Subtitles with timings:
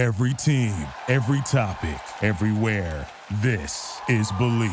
[0.00, 0.74] Every team,
[1.08, 3.06] every topic, everywhere.
[3.42, 4.70] This is Believe.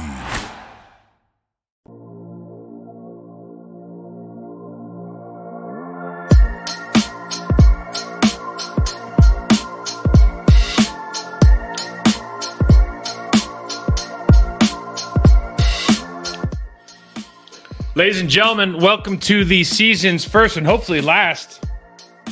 [17.95, 21.65] Ladies and gentlemen, welcome to the season's first and hopefully last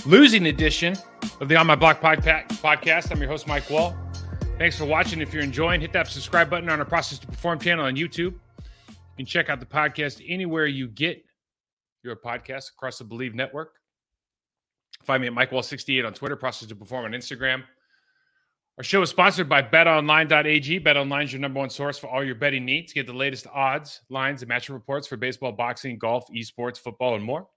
[0.06, 0.96] losing edition
[1.42, 3.12] of the On My Block podcast.
[3.12, 3.96] I'm your host, Mike Wahle.
[4.58, 5.20] Thanks for watching.
[5.20, 8.18] If you're enjoying, hit that subscribe button on our Process to Perform channel on YouTube.
[8.18, 11.24] You can check out the podcast anywhere you get
[12.04, 13.76] your podcast across the Believe Network.
[15.04, 17.64] Find me at Mike Wahle68 on Twitter, Process to Perform on Instagram.
[18.78, 20.80] Our show is sponsored by betonline.ag.
[20.82, 22.94] BetOnline is your number one source for all your betting needs.
[22.94, 27.24] Get the latest odds, lines, and matchup reports for baseball, boxing, golf, esports, football, and
[27.24, 27.48] more.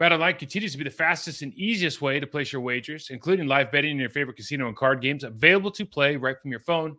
[0.00, 3.72] BetOnline continues to be the fastest and easiest way to place your wagers, including live
[3.72, 6.96] betting in your favorite casino and card games, available to play right from your phone.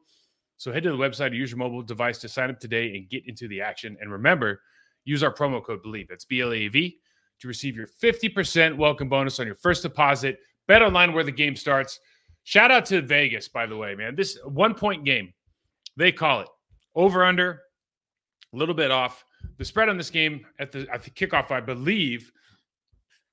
[0.57, 3.09] So head to the website or use your mobile device to sign up today and
[3.09, 3.95] get into the action.
[4.01, 4.61] And remember,
[5.05, 6.07] use our promo code BELIEVE.
[6.09, 6.97] That's B L A V
[7.39, 10.39] to receive your 50% welcome bonus on your first deposit.
[10.69, 12.01] BetOnline where the game starts.
[12.43, 14.15] Shout out to Vegas, by the way, man.
[14.15, 15.33] This one point game,
[15.95, 16.49] they call it
[16.95, 17.61] over under,
[18.53, 19.23] a little bit off.
[19.57, 22.31] The spread on this game at the at the kickoff, I believe,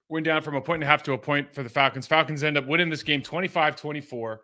[0.09, 2.07] went down from a point and a half to a point for the Falcons.
[2.07, 4.41] Falcons end up winning this game 25 24.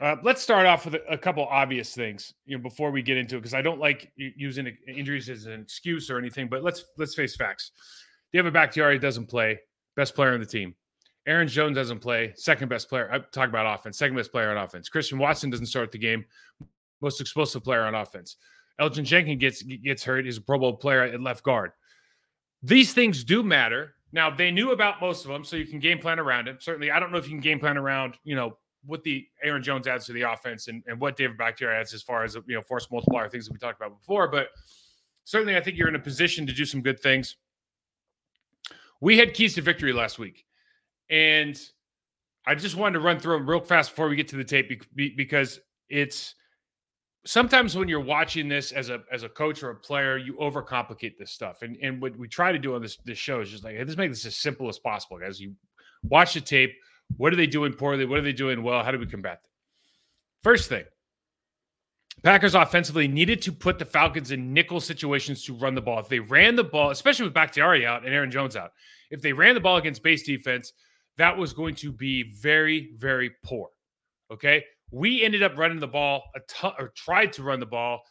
[0.00, 3.16] Uh, let's start off with a, a, couple obvious things, you know, before we get
[3.16, 6.48] into it, because I don't like using injuries as an excuse or anything.
[6.48, 7.70] But let's let's face facts.
[8.32, 9.60] David Bakhtiari doesn't play,
[9.94, 10.74] best player on the team.
[11.26, 13.08] Aaron Jones doesn't play, second best player.
[13.12, 14.88] I talk about offense, second best player on offense.
[14.88, 16.24] Christian Watson doesn't start the game,
[17.00, 18.38] most explosive player on offense.
[18.80, 20.24] Elgton Jenkins gets gets hurt.
[20.24, 21.72] He's a Pro Bowl player at left guard.
[22.62, 25.98] These things do matter now they knew about most of them, so you can game
[25.98, 26.62] plan around it.
[26.62, 29.62] Certainly, I don't know if you can game plan around, you know, what the Aaron
[29.62, 32.54] Jones adds to the offense and, and what David Bakhtiari adds as far as you
[32.54, 34.28] know force multiplier things that we talked about before.
[34.28, 34.48] But
[35.24, 37.36] certainly, I think you're in a position to do some good things.
[39.00, 40.44] We had keys to victory last week,
[41.08, 41.58] and
[42.46, 44.70] I just wanted to run through them real fast before we get to the tape
[44.94, 46.34] because it's
[47.24, 51.16] sometimes when you're watching this as a as a coach or a player, you overcomplicate
[51.18, 51.62] this stuff.
[51.62, 53.84] And and what we try to do on this this show is just like, hey,
[53.84, 55.18] let's make this as simple as possible.
[55.24, 55.54] As you
[56.02, 56.74] watch the tape,
[57.16, 58.04] what are they doing poorly?
[58.04, 58.82] What are they doing well?
[58.82, 59.50] How do we combat them?
[60.42, 60.84] First thing,
[62.22, 65.98] Packers offensively needed to put the Falcons in nickel situations to run the ball.
[65.98, 68.72] If they ran the ball, especially with Bakhtiari out and Aaron Jones out,
[69.10, 70.72] if they ran the ball against base defense,
[71.18, 73.68] that was going to be very, very poor.
[74.30, 74.64] Okay.
[74.92, 78.02] We ended up running the ball a ton, or tried to run the ball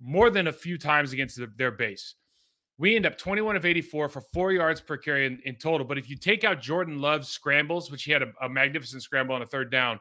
[0.00, 2.14] more than a few times against the, their base.
[2.76, 5.84] We end up 21 of 84 for four yards per carry in, in, total.
[5.86, 9.34] But if you take out Jordan Love's scrambles, which he had a, a magnificent scramble
[9.34, 9.98] on a third down,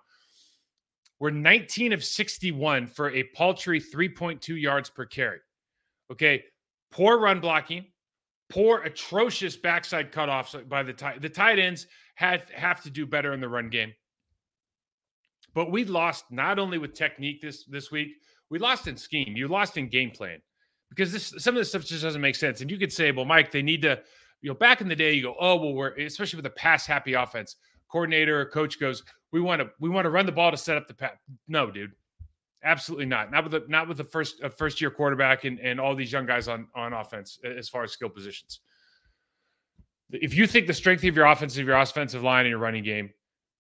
[1.20, 5.40] we're 19 of 61 for a paltry 3.2 yards per carry.
[6.12, 6.44] Okay.
[6.92, 7.86] Poor run blocking,
[8.50, 11.22] poor, atrocious backside cutoffs by the tight.
[11.22, 13.94] The tight ends had have to do better in the run game.
[15.54, 18.10] But we lost not only with technique this this week,
[18.50, 19.36] we lost in scheme.
[19.36, 20.40] You lost in game plan
[20.90, 22.62] because this some of this stuff just doesn't make sense.
[22.62, 24.00] And you could say, well, Mike, they need to,
[24.42, 26.86] you know, back in the day, you go, oh, well, we're especially with a pass
[26.86, 27.56] happy offense.
[27.90, 30.78] Coordinator or coach goes, we want to we want to run the ball to set
[30.78, 31.14] up the pass.
[31.48, 31.92] No, dude,
[32.64, 33.32] absolutely not.
[33.32, 36.12] Not with the not with the first uh, first year quarterback and and all these
[36.12, 38.62] young guys on on offense as far as skill positions.
[40.10, 43.10] If you think the strength of your offensive, your offensive line, and your running game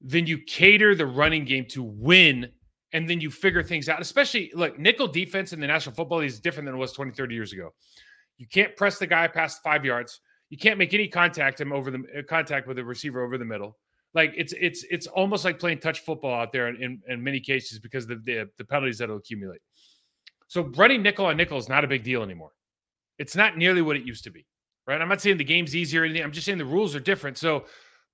[0.01, 2.51] then you cater the running game to win
[2.93, 4.01] and then you figure things out.
[4.01, 7.11] Especially like nickel defense in the National Football League is different than it was 20,
[7.11, 7.73] 30 years ago.
[8.37, 10.19] You can't press the guy past five yards.
[10.49, 13.45] You can't make any contact him over the uh, contact with the receiver over the
[13.45, 13.77] middle.
[14.13, 17.39] Like it's it's it's almost like playing touch football out there in, in, in many
[17.39, 19.59] cases because of the, the the penalties that'll accumulate.
[20.47, 22.51] So running nickel on nickel is not a big deal anymore.
[23.19, 24.45] It's not nearly what it used to be.
[24.85, 25.01] Right.
[25.01, 26.23] I'm not saying the game's easier or anything.
[26.23, 27.37] I'm just saying the rules are different.
[27.37, 27.65] So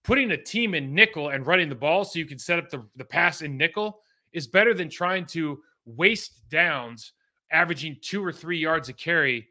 [0.04, 2.86] putting a team in nickel and running the ball so you can set up the,
[2.96, 4.02] the pass in nickel
[4.34, 7.14] is better than trying to waste downs
[7.52, 9.48] averaging two or three yards a carry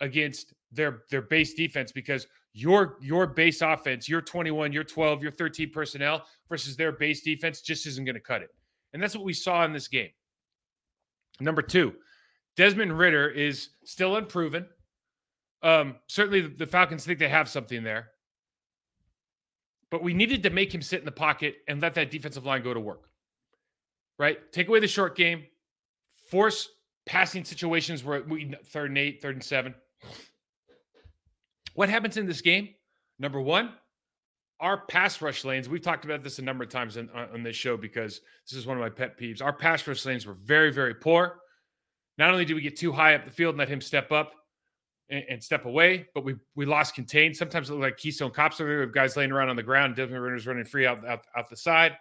[0.00, 5.32] against their their base defense because your your base offense, your 21, your 12, your
[5.32, 8.50] 13 personnel versus their base defense just isn't going to cut it.
[8.92, 10.10] And that's what we saw in this game.
[11.40, 11.94] Number two,
[12.56, 14.66] Desmond Ridder is still unproven.
[15.62, 18.10] Um, certainly the Falcons think they have something there
[19.94, 22.64] but we needed to make him sit in the pocket and let that defensive line
[22.64, 23.08] go to work.
[24.18, 24.50] Right?
[24.50, 25.44] Take away the short game,
[26.32, 26.68] force
[27.06, 29.72] passing situations where we third and eight, third and seven.
[31.74, 32.70] What happens in this game?
[33.20, 33.70] Number one,
[34.58, 37.54] our pass rush lanes, we've talked about this a number of times on, on this
[37.54, 38.20] show because
[38.50, 39.40] this is one of my pet peeves.
[39.40, 41.38] Our pass rush lanes were very, very poor.
[42.18, 44.32] Not only did we get too high up the field and let him step up
[45.10, 47.36] and, and step away, but we we lost contained.
[47.36, 49.96] Sometimes it looked like Keystone Cops over there with guys laying around on the ground,
[49.96, 51.96] Desmond Ridder's running free out, out, out the side.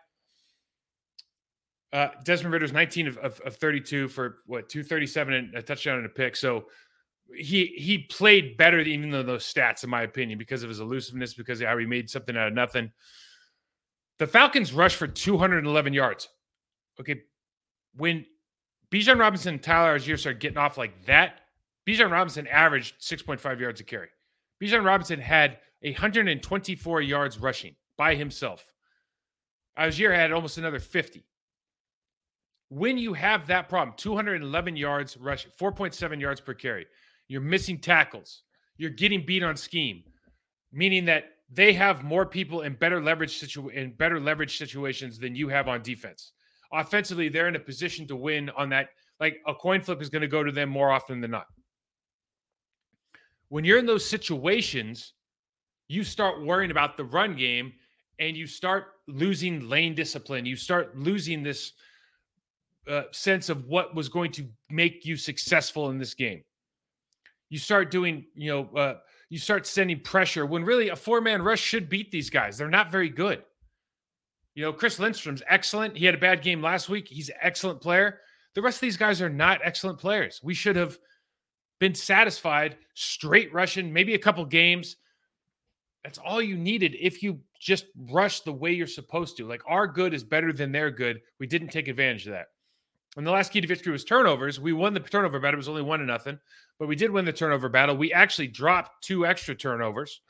[1.92, 6.08] Uh, Desmond Ridder's 19 of, of, of 32 for what 237 and a touchdown and
[6.08, 6.36] a pick.
[6.36, 6.66] So
[7.36, 11.34] he he played better even though those stats, in my opinion, because of his elusiveness,
[11.34, 12.92] because of how he made something out of nothing.
[14.20, 16.30] The Falcons rushed for 211 yards.
[17.00, 17.22] Okay,
[17.96, 18.26] when
[18.92, 21.42] Bijan Robinson and Tyler Allgeier started getting off like that,
[21.88, 24.10] Bijan Robinson averaged 6.5 yards a carry.
[24.62, 28.74] Bijan Robinson had 124 yards rushing by himself.
[29.78, 31.26] Allgeier had almost another 50
[32.70, 36.86] when you have that problem 211 yards rushing 4.7 yards per carry
[37.28, 38.44] you're missing tackles.
[38.78, 40.04] You're getting beat on scheme,
[40.72, 45.36] meaning that they have more people in better leverage situ- in better leverage situations than
[45.36, 46.34] you have on defense.
[46.72, 48.90] Offensively, they're in a position to win on that.
[49.20, 51.48] Like a coin flip is going to go to them more often than not.
[53.54, 55.14] When you're in those situations,
[55.88, 57.74] you start worrying about the run game
[58.20, 60.46] and you start losing lane discipline.
[60.46, 61.74] You start losing this
[62.88, 66.44] uh, sense of what was going to make you successful in this game
[67.54, 68.96] you start doing, you know, uh,
[69.30, 72.58] you start sending pressure when really a four man rush should beat these guys.
[72.58, 73.44] They're not very good.
[74.56, 75.96] You know, Chris Lindstrom's excellent.
[75.96, 77.08] He had a bad game last week.
[77.08, 78.22] He's an excellent player.
[78.56, 80.42] The rest of these guys are not excellent players.
[80.42, 80.98] We should have
[81.80, 84.98] been satisfied straight rushing, maybe a couple games.
[86.04, 89.48] That's all you needed if you just rush the way you're supposed to.
[89.48, 91.22] Like our good is better than their good.
[91.40, 92.48] We didn't take advantage of that.
[93.16, 94.60] And the last key to victory was turnovers.
[94.60, 95.56] We won the turnover battle.
[95.56, 96.40] It was only one to nothing,
[96.80, 97.96] but we did win the turnover battle.
[97.96, 100.22] We actually dropped two extra turnovers.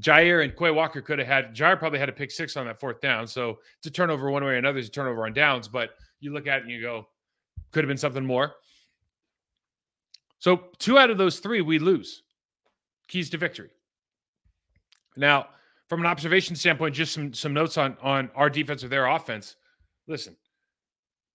[0.00, 2.78] Jaire and Quay Walker could have had Jaire probably had a pick six on that
[2.80, 3.26] fourth down.
[3.26, 4.78] So it's a turnover one way or another.
[4.78, 7.08] It's a turnover on downs, but you look at it and you go,
[7.72, 8.54] could have been something more.
[10.38, 12.22] So two out of those three we lose.
[13.08, 13.70] Keys to victory.
[15.16, 15.48] Now,
[15.88, 19.56] from an observation standpoint, just some some notes on on our defense or their offense.
[20.06, 20.36] Listen,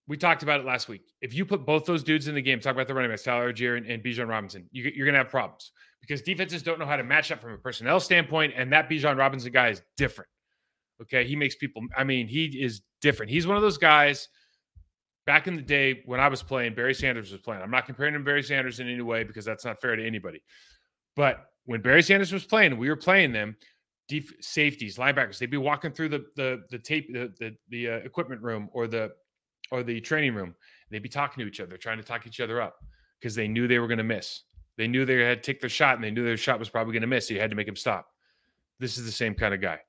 [0.07, 1.01] we talked about it last week.
[1.21, 3.53] If you put both those dudes in the game, talk about the running backs, Tyler
[3.53, 5.71] Allgeier and, and Bijan Robinson, you, are going to have problems
[6.01, 8.53] because defenses don't know how to match up from a personnel standpoint.
[8.55, 10.29] And that Bijan Robinson guy is different.
[11.01, 11.25] Okay.
[11.25, 13.31] He makes people, I mean, he is different.
[13.31, 14.27] He's one of those guys
[15.25, 17.61] back in the day when I was playing, Barry Sanders was playing.
[17.61, 20.05] I'm not comparing him to Barry Sanders in any way because that's not fair to
[20.05, 20.41] anybody.
[21.15, 23.55] But when Barry Sanders was playing, we were playing them.
[24.09, 27.95] Deep safeties, linebackers, they'd be walking through the the the tape, the the, the uh,
[27.99, 29.11] equipment room or the
[29.71, 30.53] or the training room.
[30.89, 32.75] They'd be talking to each other, trying to talk each other up
[33.19, 34.41] because they knew they were going to miss.
[34.77, 36.91] They knew they had to take their shot and they knew their shot was probably
[36.91, 37.29] going to miss.
[37.29, 38.07] So you had to make him stop.
[38.79, 39.79] This is the same kind of guy.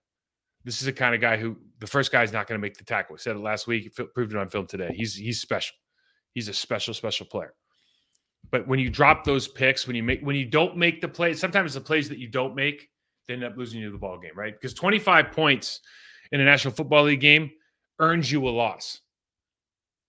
[0.65, 2.79] This is the kind of guy who the first guy is not going to make
[2.79, 3.15] the tackle.
[3.15, 4.95] We said it last week, proved it on film today.
[4.95, 5.77] He's he's special.
[6.33, 7.55] He's a special, special player.
[8.51, 11.35] But when you drop those picks, when you make when you don't make the play,
[11.35, 12.89] sometimes the plays that you don't make,
[13.27, 14.55] they end up losing you the ball game, right?
[14.55, 15.81] Because 25 points
[16.33, 17.51] in a National Football League game
[18.01, 19.01] earns you a loss.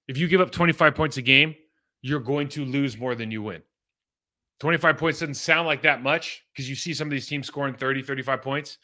[0.07, 1.55] If you give up 25 points a game,
[2.01, 3.61] you're going to lose more than you win.
[4.59, 7.73] 25 points doesn't sound like that much because you see some of these teams scoring
[7.73, 8.77] 30, 35 points.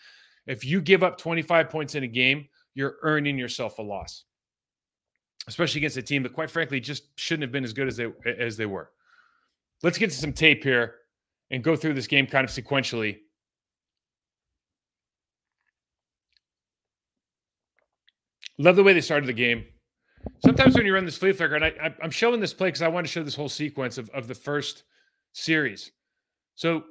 [0.47, 4.25] If you give up 25 points in a game, you're earning yourself a loss,
[5.47, 8.07] especially against a team that, quite frankly, just shouldn't have been as good as they
[8.39, 8.89] as they were.
[9.83, 10.95] Let's get to some tape here
[11.50, 13.19] and go through this game kind of sequentially.
[18.57, 19.65] Love the way they started the game.
[20.45, 22.88] Sometimes when you run this flea flicker, and I, am showing this play because I
[22.88, 24.83] want to show this whole sequence of, of the first
[25.33, 25.91] series.
[26.55, 26.83] So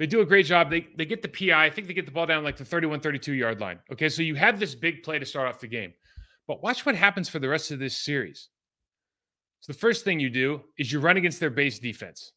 [0.00, 0.70] they do a great job.
[0.70, 1.66] They they get the PI.
[1.66, 3.78] I think they get the ball down like the 31, 32 yard line.
[3.92, 5.92] Okay, so you have this big play to start off the game.
[6.48, 8.48] But watch what happens for the rest of this series.
[9.60, 12.32] So the first thing you do is you run against their base defense.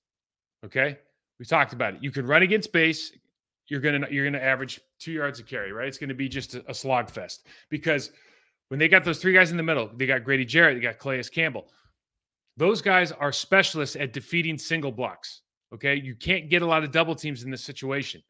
[0.65, 0.97] Okay,
[1.39, 2.03] we talked about it.
[2.03, 3.13] You can run against base.
[3.67, 5.87] You're gonna you're gonna average two yards a carry, right?
[5.87, 8.11] It's gonna be just a, a slog fest because
[8.67, 10.99] when they got those three guys in the middle, they got Grady Jarrett, they got
[10.99, 11.69] Calais Campbell.
[12.57, 15.42] Those guys are specialists at defeating single blocks.
[15.73, 15.95] Okay.
[15.95, 18.21] You can't get a lot of double teams in this situation.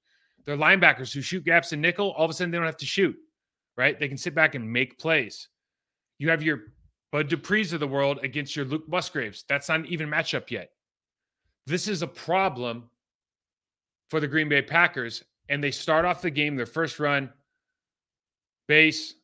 [0.45, 2.11] They're linebackers who shoot gaps in nickel.
[2.11, 3.15] All of a sudden, they don't have to shoot,
[3.77, 3.99] right?
[3.99, 5.47] They can sit back and make plays.
[6.19, 6.59] You have your
[7.11, 9.45] Bud Dupree's of the world against your Luke Musgraves.
[9.47, 10.71] That's not even a matchup yet.
[11.65, 12.89] This is a problem
[14.09, 15.23] for the Green Bay Packers.
[15.49, 17.29] And they start off the game, their first run,
[18.67, 19.15] base,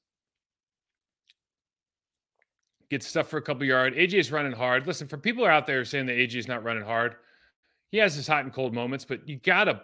[2.90, 3.96] gets stuff for a couple yards.
[3.96, 4.86] AJ is running hard.
[4.88, 7.16] Listen, for people out there saying that AJ is not running hard,
[7.92, 9.82] he has his hot and cold moments, but you gotta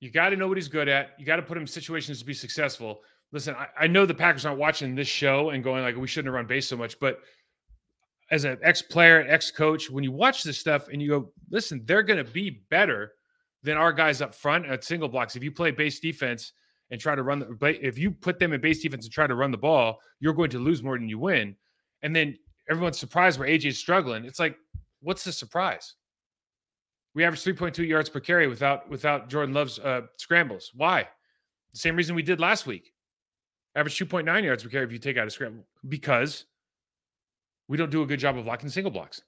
[0.00, 1.14] You got to know what he's good at.
[1.18, 3.00] You got to put him in situations to be successful.
[3.32, 6.26] Listen, I, I know the Packers aren't watching this show and going like, we shouldn't
[6.26, 7.20] have run base so much, but
[8.30, 12.24] as an ex-player, ex-coach, when you watch this stuff and you go, listen, they're to
[12.24, 13.12] be better
[13.62, 15.36] than our guys up front at single blocks.
[15.36, 16.52] If you play base defense
[16.90, 19.34] and try to run the, if you put them in base defense and try to
[19.34, 21.56] run the ball, you're going to lose more than you win.
[22.02, 22.36] And then
[22.68, 24.26] everyone's surprised where AJ's struggling.
[24.26, 24.56] It's like,
[25.00, 25.94] what's the surprise?
[27.14, 30.72] We average 3.2 yards per carry without without Jordan Love's uh, scrambles.
[30.74, 31.08] Why?
[31.72, 32.92] The same reason we did last week.
[33.76, 36.44] Average 2.9 yards per carry if you take out a scramble because
[37.68, 39.22] we don't do a good job of blocking single blocks.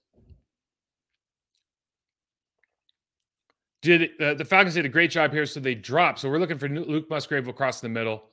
[3.82, 5.46] Did uh, the Falcons did a great job here?
[5.46, 6.18] So they dropped.
[6.18, 8.24] So we're looking for Luke Musgrave across the middle.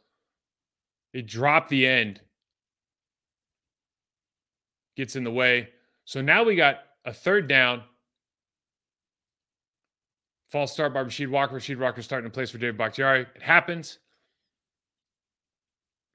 [1.14, 2.22] They drop the end.
[4.98, 5.70] Gets in the way.
[6.06, 7.84] So now we got a third down.
[10.54, 11.56] False start by Rasheed Walker.
[11.56, 13.26] Rasheed Walker starting in place for David Bakhtiari.
[13.36, 13.98] It happens.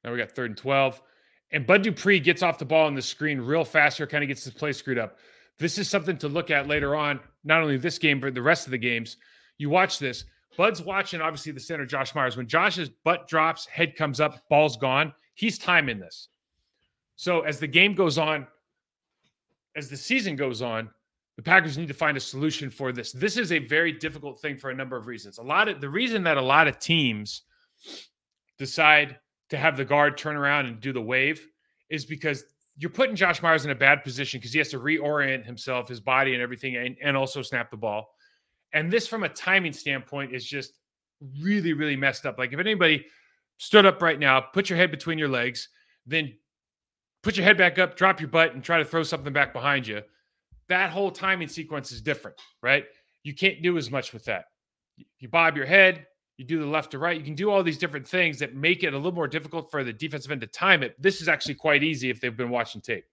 [0.04, 1.02] Now we got third and 12.
[1.50, 4.28] And Bud Dupree gets off the ball on the screen real fast here, kind of
[4.28, 5.18] gets his play screwed up.
[5.58, 8.68] This is something to look at later on, not only this game, but the rest
[8.68, 9.16] of the games.
[9.56, 10.24] You watch this.
[10.56, 12.36] Bud's watching, obviously, the center, Josh Myers.
[12.36, 16.28] When Josh's butt drops, head comes up, ball's gone, he's timing this.
[17.16, 18.46] So as the game goes on,
[19.74, 20.90] as the season goes on,
[21.38, 23.12] the Packers need to find a solution for this.
[23.12, 25.38] This is a very difficult thing for a number of reasons.
[25.38, 27.42] A lot of the reason that a lot of teams
[28.58, 31.46] decide to have the guard turn around and do the wave
[31.90, 32.42] is because
[32.76, 36.00] you're putting Josh Myers in a bad position because he has to reorient himself, his
[36.00, 38.08] body, and everything, and, and also snap the ball.
[38.72, 40.72] And this, from a timing standpoint, is just
[41.40, 42.36] really, really messed up.
[42.36, 43.06] Like if anybody
[43.58, 45.68] stood up right now, put your head between your legs,
[46.04, 46.34] then
[47.22, 49.86] put your head back up, drop your butt, and try to throw something back behind
[49.86, 50.02] you.
[50.68, 52.84] That whole timing sequence is different, right?
[53.22, 54.46] You can't do as much with that.
[55.18, 56.06] You bob your head,
[56.36, 57.18] you do the left to right.
[57.18, 59.82] You can do all these different things that make it a little more difficult for
[59.82, 60.94] the defensive end to time it.
[61.00, 63.04] This is actually quite easy if they've been watching tape.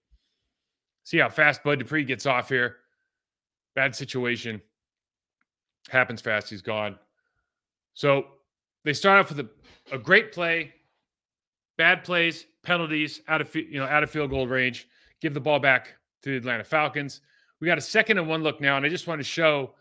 [1.02, 2.76] See how fast Bud Dupree gets off here.
[3.74, 4.60] Bad situation.
[5.88, 6.50] Happens fast.
[6.50, 6.98] He's gone.
[7.94, 8.26] So
[8.84, 9.48] they start off with a,
[9.94, 10.72] a great play,
[11.76, 14.88] bad plays, penalties out of you know out of field goal range.
[15.20, 17.20] Give the ball back to the Atlanta Falcons.
[17.60, 19.72] We got a second and one look now, and I just want to show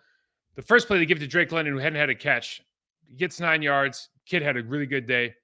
[0.55, 2.61] the first play they give to Drake London, who hadn't had a catch
[3.07, 4.09] He gets nine yards.
[4.25, 5.35] Kid had a really good day.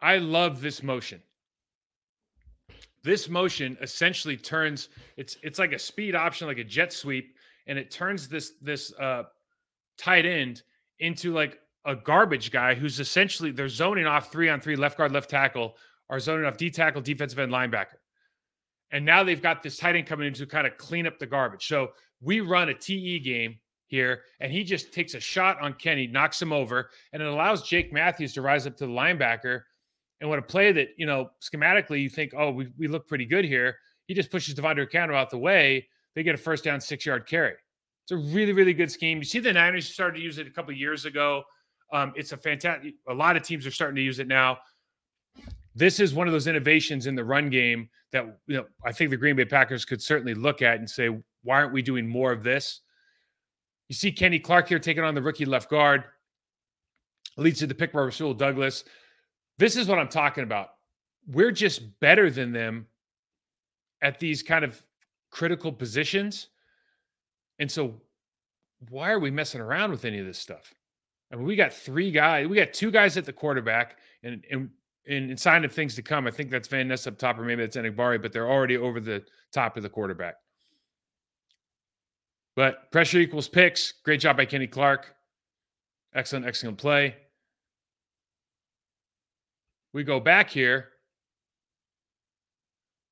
[0.00, 1.22] I love this motion.
[3.02, 7.36] This motion essentially turns it's it's like a speed option, like a jet sweep,
[7.66, 9.24] and it turns this this uh,
[9.96, 10.62] tight end
[10.98, 15.12] into like a garbage guy who's essentially they're zoning off three on three left guard,
[15.12, 15.76] left tackle,
[16.08, 17.96] or zoning off D tackle, defensive end, linebacker.
[18.96, 21.26] And now they've got this tight end coming in to kind of clean up the
[21.26, 21.66] garbage.
[21.66, 21.88] So
[22.22, 26.40] we run a TE game here, and he just takes a shot on Kenny, knocks
[26.40, 29.60] him over, and it allows Jake Matthews to rise up to the linebacker.
[30.22, 33.26] And what a play that, you know, schematically you think, oh, we, we look pretty
[33.26, 33.76] good here.
[34.06, 35.86] He just pushes De'Vondre Campbell out the way.
[36.14, 37.52] They get a first down, six yard carry.
[38.04, 39.18] It's a really, really good scheme.
[39.18, 41.42] You see, the Niners started to use it a couple years ago.
[41.92, 44.56] Um, it's a fantastic, a lot of teams are starting to use it now.
[45.76, 49.10] This is one of those innovations in the run game that, you know, I think
[49.10, 51.10] the Green Bay Packers could certainly look at and say,
[51.42, 52.80] why aren't we doing more of this?
[53.88, 56.04] You see Kenny Clark here taking on the rookie left guard.
[57.36, 58.84] Leads to the pick by Rasul Douglas.
[59.58, 60.70] This is what I'm talking about.
[61.28, 62.86] We're just better than them
[64.00, 64.82] at these kind of
[65.30, 66.48] critical positions.
[67.58, 68.00] And so
[68.88, 70.72] why are we messing around with any of this stuff?
[71.30, 74.70] I mean, we got three guys, we got two guys at the quarterback, and and
[75.06, 77.62] in sign of things to come, I think that's Van Ness up top, or maybe
[77.62, 80.36] that's Enagbare, but they're already over the top of the quarterback.
[82.56, 83.92] But pressure equals picks.
[84.04, 85.14] Great job by Kenny Clark.
[86.14, 87.14] Excellent, excellent play.
[89.92, 90.88] We go back here.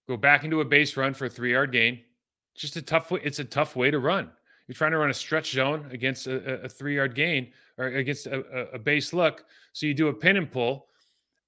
[0.09, 2.01] Go back into a base run for a three yard gain.
[2.55, 3.21] Just a tough way.
[3.23, 4.31] It's a tough way to run.
[4.67, 8.27] You're trying to run a stretch zone against a, a three yard gain or against
[8.27, 9.45] a, a, base look.
[9.73, 10.89] So you do a pin and pull.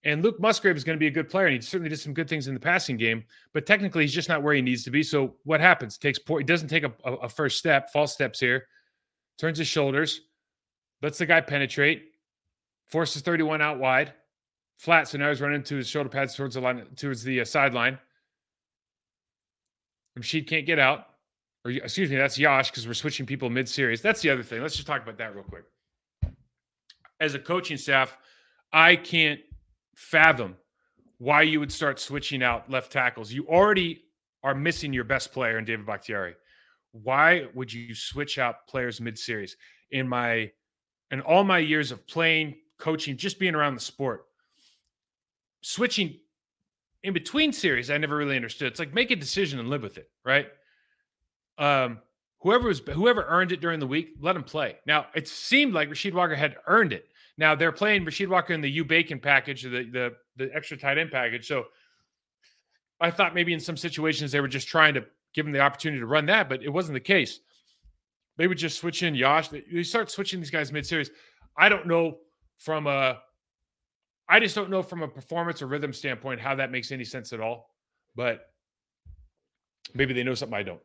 [0.04, 2.14] And Luke Musgrave is going to be a good player, and he certainly did some
[2.14, 3.24] good things in the passing game.
[3.52, 5.02] But technically, he's just not where he needs to be.
[5.02, 5.98] So what happens?
[5.98, 6.38] Takes poor.
[6.38, 7.90] He doesn't take a, a first step.
[7.92, 8.68] False steps here.
[9.38, 10.20] Turns his shoulders.
[11.02, 12.12] Lets the guy penetrate.
[12.86, 14.12] Forces 31 out wide.
[14.78, 15.08] Flat.
[15.08, 17.98] So now he's running to his shoulder pads towards the line, towards the uh, sideline.
[20.18, 21.06] Rasheed can't get out.
[21.64, 24.00] Or excuse me, that's Yosh because we're switching people mid series.
[24.00, 24.62] That's the other thing.
[24.62, 25.64] Let's just talk about that real quick.
[27.18, 28.16] As a coaching staff,
[28.72, 29.40] I can't
[29.96, 30.56] fathom
[31.18, 33.32] why you would start switching out left tackles.
[33.32, 34.02] You already
[34.42, 36.34] are missing your best player in David Bakhtiari.
[36.92, 39.56] Why would you switch out players mid series?
[39.90, 40.52] In my
[41.10, 44.26] in all my years of playing, coaching, just being around the sport,
[45.62, 46.18] switching
[47.02, 48.68] in between series, I never really understood.
[48.68, 50.48] It's like make a decision and live with it, right?
[51.58, 52.00] Um,
[52.40, 54.76] whoever was whoever earned it during the week, let him play.
[54.86, 57.08] Now it seemed like Rasheed Walker had earned it.
[57.38, 60.98] Now they're playing Rasheed Walker in the U Bacon package, the the the extra tight
[60.98, 61.46] end package.
[61.46, 61.64] So
[63.00, 66.00] I thought maybe in some situations they were just trying to give him the opportunity
[66.00, 67.40] to run that, but it wasn't the case.
[68.38, 69.50] They would just switch in Yosh.
[69.52, 71.10] You start switching these guys mid series.
[71.56, 72.18] I don't know
[72.58, 73.18] from a,
[74.28, 77.32] I just don't know from a performance or rhythm standpoint how that makes any sense
[77.32, 77.70] at all.
[78.14, 78.46] But
[79.94, 80.80] maybe they know something I don't.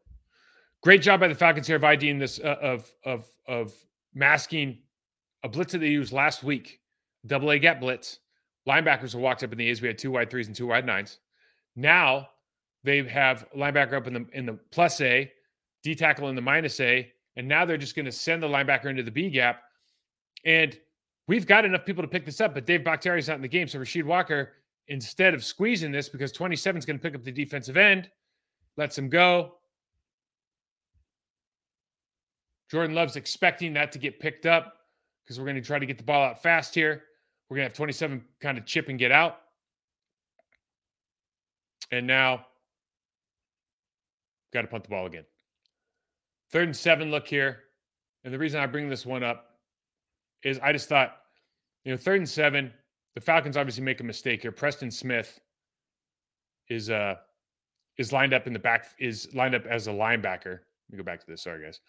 [0.83, 3.73] Great job by the Falcons here of IDing this uh, of of of
[4.13, 4.79] masking
[5.43, 6.79] a blitz that they used last week,
[7.25, 8.19] double A gap blitz.
[8.67, 9.81] Linebackers have walked up in the A's.
[9.81, 11.19] We had two wide threes and two wide nines.
[11.75, 12.29] Now
[12.83, 15.31] they have linebacker up in the in the plus A,
[15.83, 18.85] D tackle in the minus A, and now they're just going to send the linebacker
[18.85, 19.61] into the B gap.
[20.45, 20.77] And
[21.27, 23.67] we've got enough people to pick this up, but Dave is not in the game.
[23.67, 24.53] So Rasheed Walker,
[24.87, 28.09] instead of squeezing this, because 27 is going to pick up the defensive end,
[28.77, 29.55] lets him go.
[32.69, 34.75] Jordan Love's expecting that to get picked up
[35.23, 37.03] because we're going to try to get the ball out fast here.
[37.49, 39.39] We're going to have 27 kind of chip and get out.
[41.91, 42.45] And now,
[44.53, 45.25] got to punt the ball again.
[46.51, 47.59] Third and seven look here.
[48.23, 49.57] And the reason I bring this one up
[50.43, 51.17] is I just thought,
[51.83, 52.71] you know, third and seven,
[53.15, 54.51] the Falcons obviously make a mistake here.
[54.51, 55.39] Preston Smith
[56.69, 57.15] is uh
[57.97, 60.45] is lined up in the back, is lined up as a linebacker.
[60.45, 61.43] Let me go back to this.
[61.43, 61.79] Sorry, guys.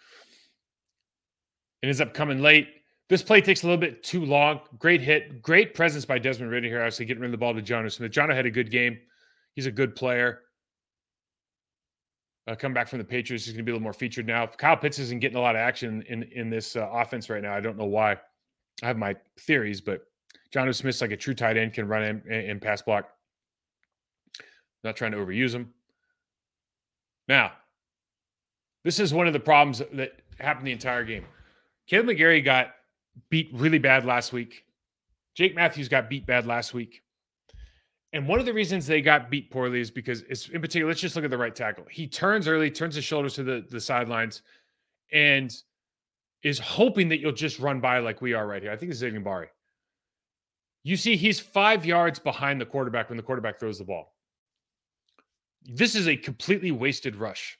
[1.83, 2.69] And ends up coming late.
[3.13, 4.61] This play takes a little bit too long.
[4.79, 5.43] Great hit.
[5.43, 6.79] Great presence by Desmond Ridder here.
[6.79, 8.11] Obviously, getting rid of the ball to Jonnu Smith.
[8.11, 8.99] Jonnu had a good game.
[9.53, 10.41] He's a good player.
[12.47, 13.45] Uh, come back from the Patriots.
[13.45, 14.47] He's going to be a little more featured now.
[14.47, 17.55] Kyle Pitts isn't getting a lot of action in in this uh, offense right now.
[17.55, 18.13] I don't know why.
[18.83, 20.07] I have my theories, but
[20.51, 23.11] Jonnu Smith's like a true tight end, can run in and pass block.
[24.85, 25.75] Not trying to overuse him.
[27.29, 27.53] Now,
[28.85, 31.27] this is one of the problems that happened the entire game.
[31.91, 32.69] Kaleb McGary got
[33.31, 34.65] beat really bad last week.
[35.35, 37.03] Jake Matthews got beat bad last week.
[38.13, 41.01] And one of the reasons they got beat poorly is because it's in particular, let's
[41.01, 41.87] just look at the right tackle.
[41.91, 44.43] He turns early, turns his shoulders to the, the sidelines,
[45.13, 45.55] and
[46.43, 48.73] is hoping that you'll just run by like we are right here.
[48.73, 49.49] I think it's Xavier Bari.
[50.83, 54.15] You see, he's five yards behind the quarterback when the quarterback throws the ball.
[55.65, 57.59] This is a completely wasted rush.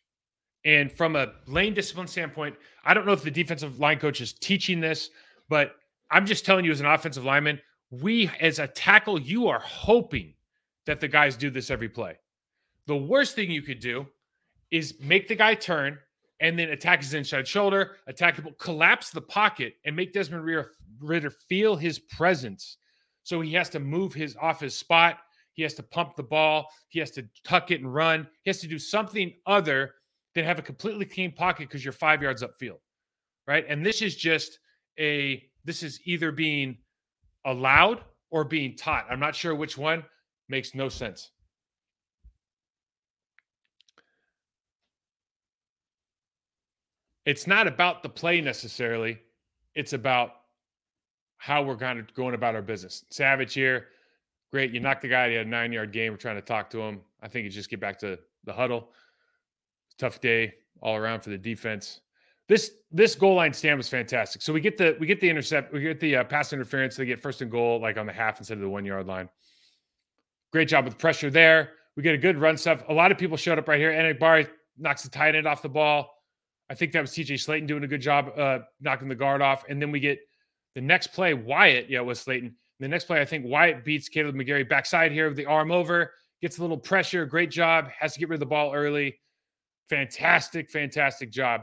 [0.65, 4.33] And from a lane discipline standpoint, I don't know if the defensive line coach is
[4.33, 5.11] teaching this,
[5.53, 5.75] but
[6.11, 7.61] I'm just telling you as an offensive lineman,
[7.91, 10.33] we as a tackle, you are hoping
[10.87, 12.17] that the guys do this every play.
[12.87, 14.07] The worst thing you could do
[14.71, 15.99] is make the guy turn
[16.41, 20.43] and then attack his inside shoulder, attack the collapse the pocket, and make Desmond
[21.03, 22.79] Ridder feel his presence.
[23.23, 25.19] So he has to move his off his spot.
[25.53, 26.71] He has to pump the ball.
[26.89, 28.27] He has to tuck it and run.
[28.45, 29.97] He has to do something other
[30.35, 32.79] than have a completely clean pocket because you're five yards upfield,
[33.47, 33.67] right?
[33.69, 34.59] And this is just
[34.99, 36.79] a this is either being
[37.45, 39.07] allowed or being taught.
[39.11, 40.05] I'm not sure which one.
[40.49, 41.31] Makes no sense.
[47.25, 49.19] It's not about the play necessarily.
[49.75, 50.33] It's about
[51.39, 53.05] how we're kind of going about our business.
[53.11, 53.87] Savage here.
[54.53, 54.73] Great.
[54.73, 55.31] You knocked the guy.
[55.31, 56.13] He had a nine yard game.
[56.13, 57.01] We're trying to talk to him.
[57.23, 58.91] I think you just get back to the huddle.
[59.99, 62.02] Tough day all around for the defense.
[62.53, 64.43] This this goal line stand was fantastic.
[64.43, 66.97] So we get the we get the intercept, we get the uh, pass interference.
[66.97, 69.31] They get first and goal like on the half instead of the one yard line.
[70.53, 71.71] Great job with pressure there.
[71.97, 72.85] We get a good run stuff.
[72.91, 73.93] A lot of people showed up right here.
[73.93, 76.11] And Enagbare knocks the tight end off the ball.
[76.69, 79.65] I think that was TJ Slaton doing a good job uh, knocking the guard off.
[79.71, 80.19] And then we get
[80.75, 82.53] the next play, Wyatt, yeah, was Slaton.
[82.81, 86.13] The next play, I think Wyatt beats Kaleb McGary backside here with the arm over,
[86.43, 87.25] gets a little pressure.
[87.25, 87.89] Great job.
[87.99, 89.19] Has to get rid of the ball early.
[89.89, 91.63] Fantastic, fantastic job.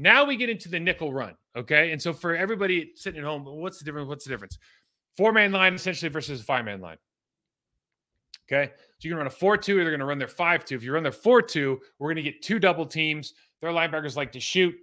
[0.00, 1.34] Now we get into the nickel run.
[1.56, 1.90] Okay.
[1.90, 4.08] And so for everybody sitting at home, what's the difference?
[4.08, 4.56] What's the difference?
[5.16, 6.98] Four man line essentially versus a five man line.
[8.50, 8.72] Okay.
[9.00, 10.74] So going to run a 4 2, or they're going to run their 5 2.
[10.76, 13.34] If you run their 4 2, we're going to get two double teams.
[13.60, 14.74] Their linebackers like to shoot.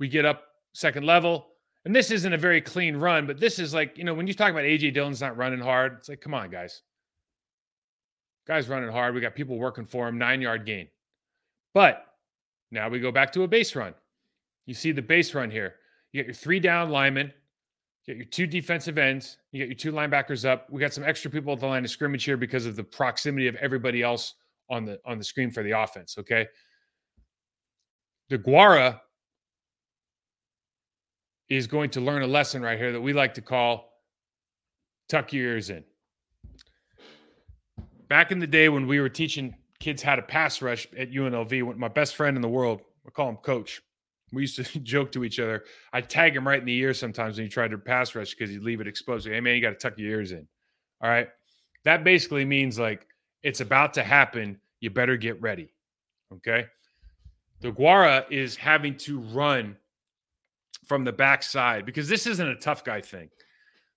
[0.00, 1.48] We get up second level.
[1.84, 4.34] And this isn't a very clean run, but this is like, you know, when you
[4.34, 6.82] talk about AJ Dillon's not running hard, it's like, come on, guys.
[8.48, 9.14] Guys running hard.
[9.14, 10.88] We got people working for him, nine yard gain.
[11.74, 12.04] But
[12.70, 13.94] now we go back to a base run.
[14.66, 15.76] You see the base run here.
[16.12, 17.32] You get your three down linemen,
[18.04, 20.68] you get your two defensive ends, you get your two linebackers up.
[20.70, 23.48] We got some extra people at the line of scrimmage here because of the proximity
[23.48, 24.34] of everybody else
[24.68, 26.16] on the on the screen for the offense.
[26.18, 26.46] Okay.
[28.30, 29.00] Deguara
[31.48, 33.92] is going to learn a lesson right here that we like to call
[35.08, 35.84] tuck your ears in.
[38.08, 39.54] Back in the day when we were teaching
[39.86, 43.28] kids had a pass rush at UNLV, my best friend in the world, I call
[43.28, 43.80] him Coach.
[44.32, 45.62] We used to joke to each other.
[45.92, 48.50] I'd tag him right in the ear sometimes when he tried to pass rush because
[48.50, 49.28] he'd leave it exposed.
[49.28, 50.48] Hey, man, you got to tuck your ears in.
[51.00, 51.28] All right.
[51.84, 53.06] That basically means like
[53.44, 54.58] it's about to happen.
[54.80, 55.72] You better get ready.
[56.34, 56.66] Okay.
[57.62, 59.76] Deguara is having to run
[60.84, 63.30] from the backside because this isn't a tough guy thing.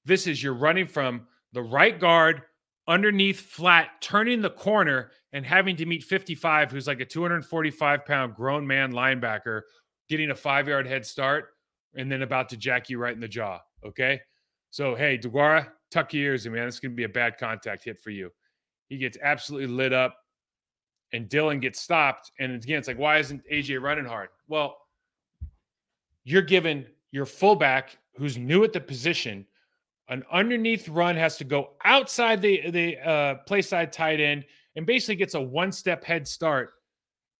[0.06, 2.43] This is you're running from the right guard
[2.89, 8.36] underneath flat, turning the corner and having to meet 55, who's like a 245 pound
[8.36, 9.62] grown man linebacker,
[10.10, 11.49] getting a five yard head start
[11.95, 13.60] and then about to jack you right in the jaw.
[13.86, 14.19] Okay.
[14.71, 16.65] So, hey, Deguara, tuck your ears in, man.
[16.65, 18.32] This going to be a bad contact hit for you.
[18.89, 20.17] He gets absolutely lit up
[21.13, 22.32] and Dillon gets stopped.
[22.39, 24.30] And again, it's like, why isn't AJ running hard?
[24.47, 24.78] Well,
[26.23, 29.45] you're given your fullback who's new at the position
[30.10, 34.43] an underneath run has to go outside the the uh, play side tight end
[34.76, 36.74] and basically gets a one step head start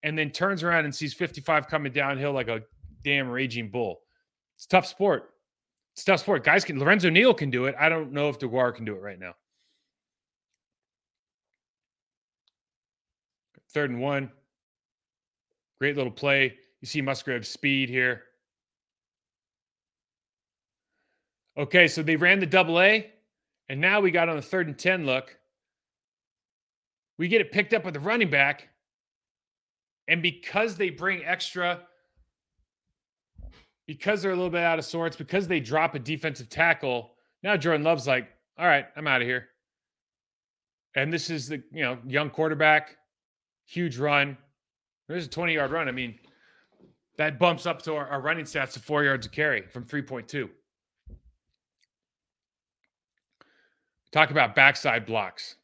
[0.02, 2.62] and then turns around and sees 55 coming downhill like a
[3.04, 4.00] damn raging bull.
[4.56, 5.30] It's tough sport.
[5.94, 6.44] It's tough sport.
[6.44, 7.74] Guys can Lorenzo Neal can do it.
[7.78, 9.34] I don't know if Deguara can do it right now.
[13.72, 14.30] Third and one.
[15.78, 16.56] Great little play.
[16.80, 18.22] You see Musgrave's speed here.
[21.60, 23.10] Okay, so they ran the double A,
[23.68, 25.36] and now we got on the third and 10 look.
[27.18, 28.68] We get it picked up with the running back.
[30.08, 31.82] And because they bring extra,
[33.86, 37.10] because they're a little bit out of sorts, because they drop a defensive tackle,
[37.42, 39.48] now Jordan Love's like, all right, I'm out of here.
[40.96, 42.96] And this is the, you know, young quarterback,
[43.66, 44.38] huge run.
[45.08, 45.88] There's a 20 yard run.
[45.88, 46.18] I mean,
[47.18, 50.48] that bumps up to our, our running stats to four yards of carry from 3.2.
[54.12, 55.56] Talk about backside blocks.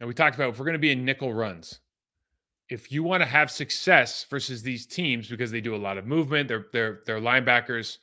[0.00, 1.80] And we talked about if we're going to be in nickel runs,
[2.68, 6.06] if you want to have success versus these teams because they do a lot of
[6.06, 7.98] movement, their their their linebackers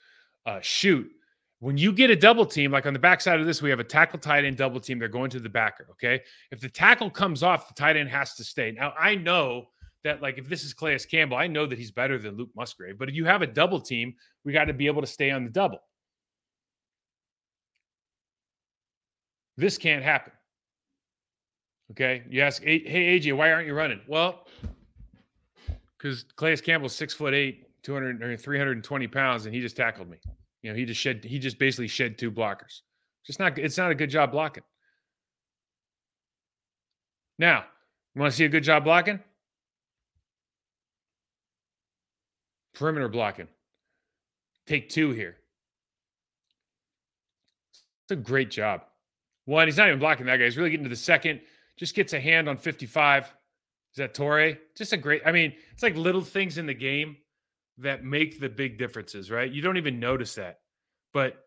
[0.45, 1.09] uh, shoot.
[1.59, 3.83] When you get a double team, like on the backside of this, we have a
[3.83, 4.99] tackle tight end double team.
[4.99, 5.87] They're going to the backer.
[5.91, 8.71] Okay, if the tackle comes off, the tight end has to stay.
[8.71, 9.67] Now I know
[10.03, 12.97] that like if this is Calais Campbell, I know that he's better than Luke Musgrave.
[12.97, 15.43] But if you have a double team, we got to be able to stay on
[15.43, 15.79] the double.
[19.57, 20.33] This can't happen.
[21.91, 22.23] Okay.
[22.29, 22.81] You ask, hey,
[23.19, 24.01] AJ, why aren't you running?
[24.07, 24.47] Well,
[25.97, 30.17] because Calais Campbell's six foot eight, 200 or 320 pounds, and he just tackled me.
[30.61, 32.81] You know, he just shed, he just basically shed two blockers.
[33.25, 34.63] Just not, it's not a good job blocking.
[37.37, 37.65] Now,
[38.13, 39.19] you want to see a good job blocking?
[42.73, 43.47] Perimeter blocking.
[44.67, 45.37] Take two here.
[48.03, 48.81] It's a great job.
[49.45, 50.45] One, he's not even blocking that guy.
[50.45, 51.41] He's really getting to the second.
[51.77, 53.23] Just gets a hand on 55.
[53.25, 53.31] Is
[53.97, 54.57] that Torre?
[54.75, 55.21] Just a great.
[55.25, 57.17] I mean, it's like little things in the game
[57.77, 59.51] that make the big differences, right?
[59.51, 60.59] You don't even notice that,
[61.13, 61.45] but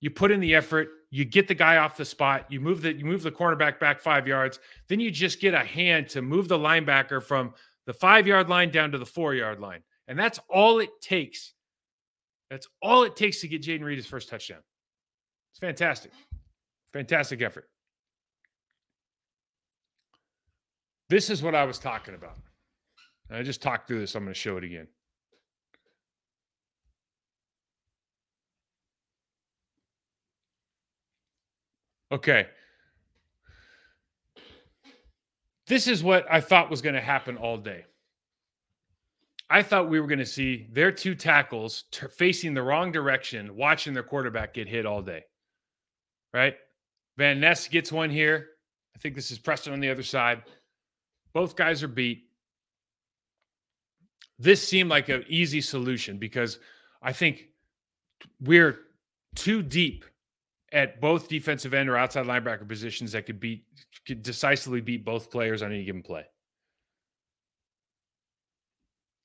[0.00, 0.88] you put in the effort.
[1.10, 2.46] You get the guy off the spot.
[2.50, 4.58] You move the you move the cornerback back five yards.
[4.88, 7.54] Then you just get a hand to move the linebacker from
[7.86, 11.54] the five yard line down to the four yard line, and that's all it takes.
[12.50, 14.60] That's all it takes to get Jayden Reed his first touchdown.
[15.52, 16.12] It's fantastic.
[16.92, 17.68] Fantastic effort.
[21.08, 22.36] This is what I was talking about.
[23.30, 24.14] I just talked through this.
[24.14, 24.88] I'm going to show it again.
[32.10, 32.46] Okay.
[35.66, 37.84] This is what I thought was going to happen all day.
[39.50, 43.56] I thought we were going to see their two tackles t- facing the wrong direction,
[43.56, 45.24] watching their quarterback get hit all day.
[46.32, 46.54] Right?
[47.18, 48.50] Van Ness gets one here.
[48.94, 50.44] I think this is Preston on the other side.
[51.34, 52.28] Both guys are beat.
[54.38, 56.60] This seemed like an easy solution because
[57.02, 57.48] I think
[58.40, 58.78] we're
[59.34, 60.04] too deep
[60.72, 63.64] at both defensive end or outside linebacker positions that could beat
[64.06, 66.24] could decisively beat both players on any given play.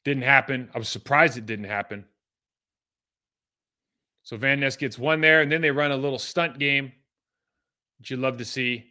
[0.03, 0.69] Didn't happen.
[0.73, 2.05] I was surprised it didn't happen.
[4.23, 6.91] So Van Ness gets one there, and then they run a little stunt game
[8.03, 8.83] which you'd love to see.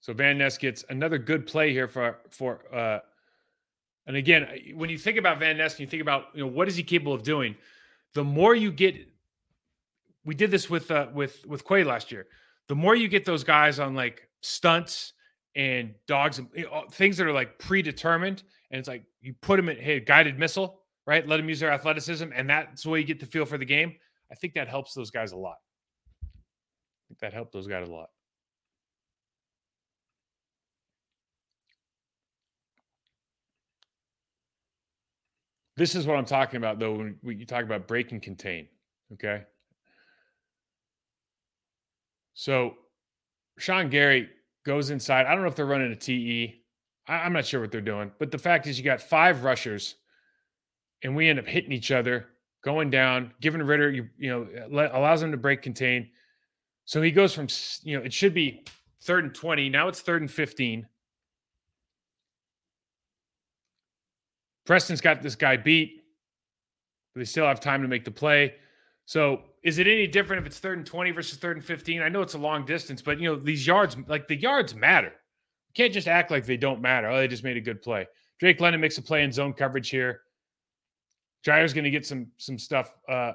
[0.00, 2.98] So Van Ness gets another good play here for for uh
[4.08, 6.66] and again, when you think about Van Ness and you think about you know what
[6.66, 7.54] is he capable of doing,
[8.12, 8.96] the more you get
[10.24, 12.26] we did this with uh with with Quay last year.
[12.66, 15.12] The more you get those guys on like stunts
[15.54, 19.58] and dogs and you know, things that are like predetermined and it's like you put
[19.58, 21.28] them in hey guided missile right?
[21.28, 23.64] Let them use their athleticism, and that's the way you get the feel for the
[23.64, 23.94] game.
[24.32, 25.56] I think that helps those guys a lot.
[27.24, 28.10] That helped those guys a lot.
[35.78, 38.68] This is what I'm talking about, though, when, you talk about break and contain.
[39.14, 39.44] Okay.
[42.34, 42.74] So
[43.58, 44.28] Sean Gary
[44.66, 45.24] goes inside.
[45.24, 46.62] I don't know if they're running a TE.
[47.08, 48.12] I, am not sure what they're doing.
[48.18, 49.94] But the fact is, you got five rushers,
[51.02, 52.26] and we end up hitting each other,
[52.62, 56.10] going down, giving Ridder, you, you know, let, allows him to break contain.
[56.84, 57.48] So he goes from,
[57.82, 58.64] you know, it should be
[59.00, 59.68] third and 20.
[59.68, 60.86] Now it's third and 15.
[64.66, 66.02] Preston's got this guy beat,
[67.14, 68.54] but they still have time to make the play.
[69.06, 72.02] So is it any different if it's third and 20 versus third and 15?
[72.02, 75.12] I know it's a long distance, but you know, these yards, like the yards matter.
[75.68, 77.08] You can't just act like they don't matter.
[77.08, 78.06] Oh, they just made a good play.
[78.38, 80.20] Drake London makes a play in zone coverage here.
[81.44, 83.32] Jaire's going to get some some stuff, uh,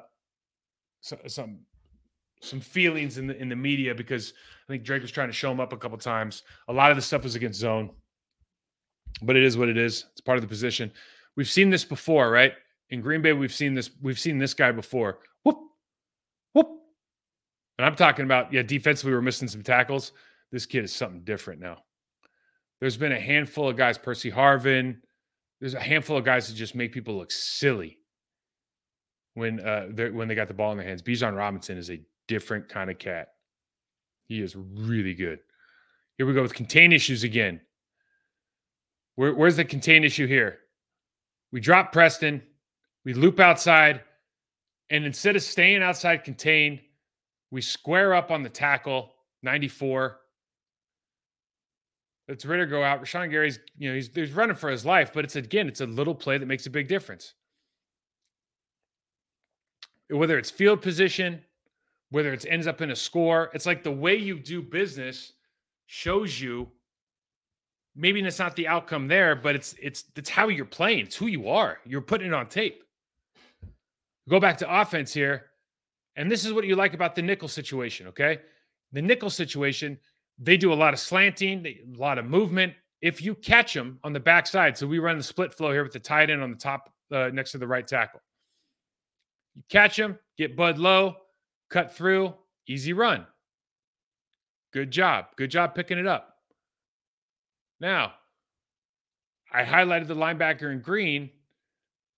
[1.02, 1.60] some
[2.42, 4.34] some feelings in the in the media because
[4.68, 6.44] I think Drake was trying to show him up a couple times.
[6.68, 7.90] A lot of the stuff was against zone,
[9.22, 10.06] but it is what it is.
[10.12, 10.92] It's part of the position.
[11.36, 12.54] We've seen this before, right?
[12.90, 13.90] In Green Bay, we've seen this.
[14.02, 15.20] We've seen this guy before.
[15.44, 15.58] Whoop,
[16.54, 16.68] whoop.
[17.78, 20.12] And I'm talking about yeah, defensively we're missing some tackles.
[20.52, 21.80] This kid is something different now.
[22.80, 24.98] There's been a handful of guys, Percy Harvin.
[25.60, 27.98] There's a handful of guys that just make people look silly
[29.34, 31.02] when uh when they got the ball in their hands.
[31.02, 33.30] Bijan Robinson is a different kind of cat.
[34.28, 35.40] He is really good.
[36.18, 37.60] Here we go with contain issues again.
[39.16, 40.60] Where, where's the contain issue here?
[41.52, 42.44] We drop Preston,
[43.04, 44.02] we loop outside,
[44.92, 46.80] and instead of staying outside contained,
[47.52, 49.12] we square up on the tackle,
[49.42, 50.20] 94.
[52.28, 53.02] Let's Ridder go out.
[53.02, 55.88] Rashan Gary's, you know, he's, he's running for his life, but it's again, it's a
[55.88, 57.34] little play that makes a big difference.
[60.12, 61.42] Whether it's field position,
[62.12, 65.34] whether it ends up in a score, it's like the way you do business
[65.86, 66.70] shows you
[68.00, 71.06] maybe it's not the outcome there, but it's it's it's how you're playing.
[71.06, 71.80] It's who you are.
[71.86, 72.84] You're putting it on tape.
[74.30, 75.48] Go back to offense here.
[76.16, 78.40] And this is what you like about the nickel situation, okay?
[78.92, 79.98] The nickel situation,
[80.38, 82.74] they do a lot of slanting, a lot of movement.
[83.02, 85.94] If you catch them on the backside, so we run the split flow here with
[85.94, 88.22] the tight end on the top uh, next to the right tackle.
[89.56, 91.16] You catch them, get Bud low,
[91.70, 92.34] cut through,
[92.68, 93.26] easy run.
[94.74, 95.26] Good job.
[95.36, 96.36] Good job picking it up.
[97.80, 98.14] Now,
[99.52, 101.30] I highlighted the linebacker in green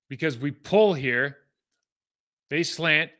[0.09, 1.37] because we pull here.
[2.49, 3.11] They slant,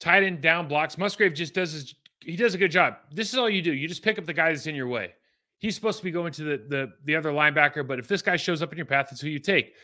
[0.00, 0.98] tight end down blocks.
[0.98, 2.96] Musgrave just does his, he does a good job.
[3.12, 3.72] This is all you do.
[3.72, 5.12] You just pick up the guy that's in your way.
[5.58, 8.34] He's supposed to be going to the the, the other linebacker, but if this guy
[8.34, 9.74] shows up in your path, that's who you take.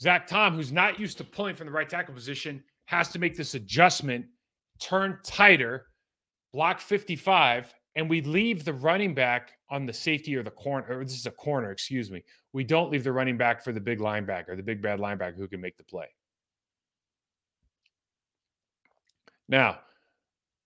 [0.00, 3.36] Zach Tom, who's not used to pulling from the right tackle position, has to make
[3.36, 4.24] this adjustment,
[4.82, 5.86] turn tighter,
[6.52, 11.04] block 55, and we leave the running back on the safety or the corner, or
[11.04, 12.22] this is a corner, excuse me.
[12.52, 15.48] We don't leave the running back for the big linebacker, the big bad linebacker who
[15.48, 16.06] can make the play.
[19.48, 19.80] Now,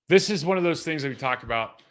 [0.08, 1.82] this is one of those things that we talk about.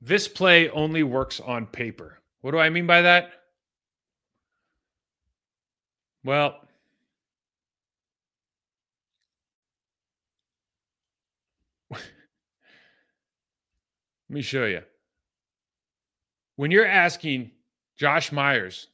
[0.00, 2.20] This play only works on paper.
[2.40, 3.30] What do I mean by that?
[6.22, 6.60] Well,
[14.28, 14.82] Let me show you.
[16.56, 17.52] When you're asking
[17.96, 18.88] Josh Myers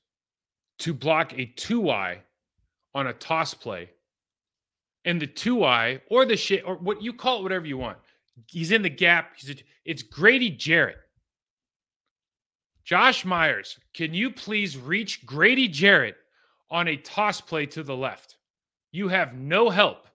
[0.81, 2.18] to block a 2i
[2.95, 3.90] on a toss play,
[5.05, 7.99] and the 2i or the shit, or what you call it, whatever you want,
[8.47, 9.33] he's in the gap.
[9.49, 10.99] A, it's Grady Jarrett.
[12.85, 16.16] Josh Myers, can you please reach Grady Jarrett
[16.71, 18.37] on a toss play to the left?
[18.90, 20.09] You have no help.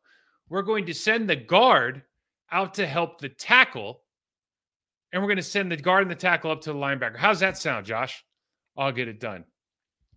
[0.49, 2.03] We're going to send the guard
[2.51, 4.01] out to help the tackle
[5.17, 7.17] and we're going to send the guard and the tackle up to the linebacker.
[7.17, 8.23] How's that sound, Josh?
[8.77, 9.45] I'll get it done.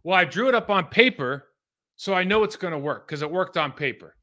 [0.02, 1.46] Well, I drew it up on paper,
[1.96, 4.14] so I know it's going to work because it worked on paper.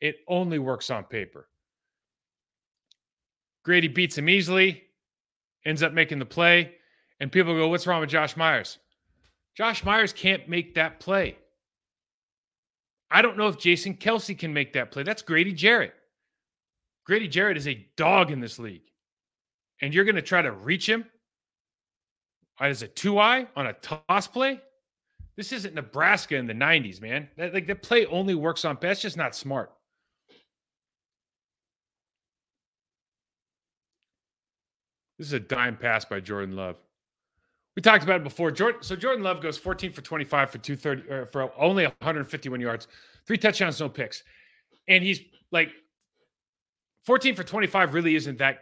[0.00, 1.50] It only works on paper.
[3.66, 4.84] Grady beats him easily,
[5.66, 6.72] ends up making the play,
[7.20, 8.78] and people go, What's wrong with Josh Myers?
[9.54, 11.36] Josh Myers can't make that play.
[13.10, 15.02] I don't know if Jason Kelce can make that play.
[15.02, 15.92] That's Grady Jarrett.
[17.04, 18.88] Grady Jarrett is a dog in this league
[19.80, 21.04] and you're going to try to reach him
[22.60, 24.60] as a two eye on a toss play.
[25.36, 27.28] This isn't Nebraska in the 90s, man.
[27.36, 29.72] That, like the play only works on That's just not smart.
[35.18, 36.76] This is a dime pass by Jordan Love.
[37.76, 38.50] We talked about it before.
[38.50, 42.86] Jordan, so Jordan Love goes 14 for 25 for 230 uh, for only 151 yards.
[43.26, 44.22] three touchdowns, no picks.
[44.86, 45.70] And he's like
[47.04, 48.58] 14 for 25 really isn't that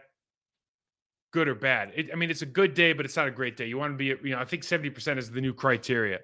[1.33, 1.91] good or bad.
[1.95, 3.65] It, I mean, it's a good day, but it's not a great day.
[3.65, 6.19] You want to be, you know, I think 70% is the new criteria.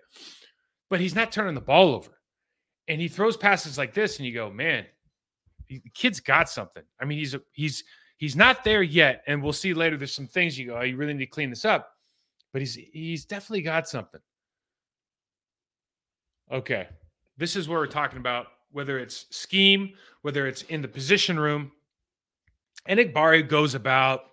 [0.89, 2.12] But he's not turning the ball over.
[2.88, 4.86] And he throws passes like this, and you go, man,
[5.67, 6.84] the kid's got something.
[7.00, 7.84] I mean, he's a, he's
[8.17, 9.98] he's not there yet, and we'll see later.
[9.98, 11.91] There's some things you go, oh, you really need to clean this up,
[12.52, 14.22] but he's he's definitely got something.
[16.52, 16.88] Okay,
[17.38, 19.93] this is where we're talking about whether it's scheme,
[20.24, 21.72] whether it's in the position room.
[22.88, 24.28] Enagbare goes about,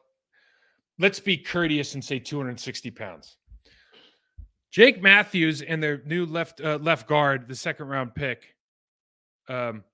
[0.98, 3.36] let's be courteous and say 260 pounds.
[4.70, 8.54] Jake Matthews and their new left uh, left guard, the second round pick,
[9.48, 9.84] um,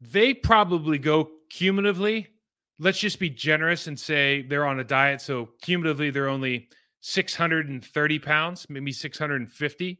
[0.00, 2.28] they probably go cumulatively.
[2.78, 5.20] Let's just be generous and say they're on a diet.
[5.20, 6.68] So cumulatively, they're only
[7.00, 9.98] 630 pounds, maybe 650.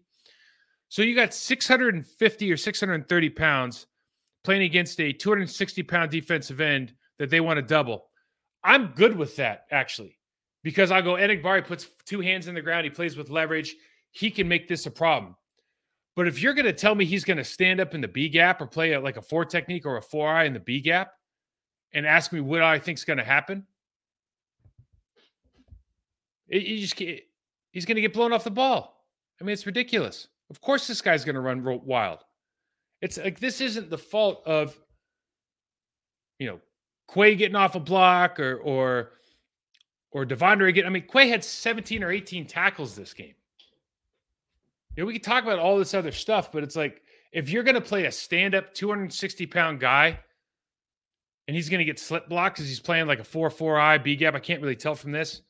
[0.88, 3.86] So you got 650 or 630 pounds
[4.44, 8.09] playing against a 260 pound defensive end that they want to double.
[8.62, 10.18] I'm good with that, actually,
[10.62, 12.84] because I go, Enagbare puts two hands in the ground.
[12.84, 13.74] He plays with leverage.
[14.10, 15.36] He can make this a problem.
[16.16, 18.28] But if you're going to tell me he's going to stand up in the B
[18.28, 20.80] gap or play a, like a four technique or a four eye in the B
[20.80, 21.14] gap
[21.92, 23.64] and ask me what I think is going to happen,
[26.48, 29.06] it, you just he's going to get blown off the ball.
[29.40, 30.28] I mean, it's ridiculous.
[30.50, 32.18] Of course, this guy's going to run wild.
[33.00, 34.78] It's like this isn't the fault of
[36.38, 36.60] you know
[37.12, 39.10] Quay getting off a block or or
[40.12, 40.86] or De'Vondre getting.
[40.88, 43.34] I mean, Quay had 17 or 18 tackles this game.
[44.96, 47.76] Know, we could talk about all this other stuff, but it's like if you're going
[47.76, 50.18] to play a stand-up 260 pound guy
[51.46, 54.34] and he's going to get slip blocked because he's playing like a 4-4-I B gap.
[54.34, 55.42] I can't really tell from this,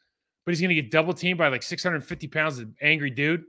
[0.45, 3.45] but he's going to get double teamed by like 650 pounds of angry dude.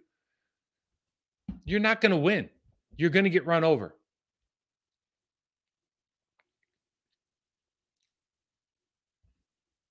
[1.66, 2.50] You're not going to win.
[2.96, 3.96] You're going to get run over.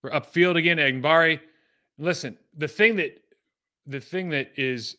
[0.02, 1.40] We're upfield again, Enagbare.
[1.98, 3.18] Listen, the thing that
[3.86, 4.96] the thing that is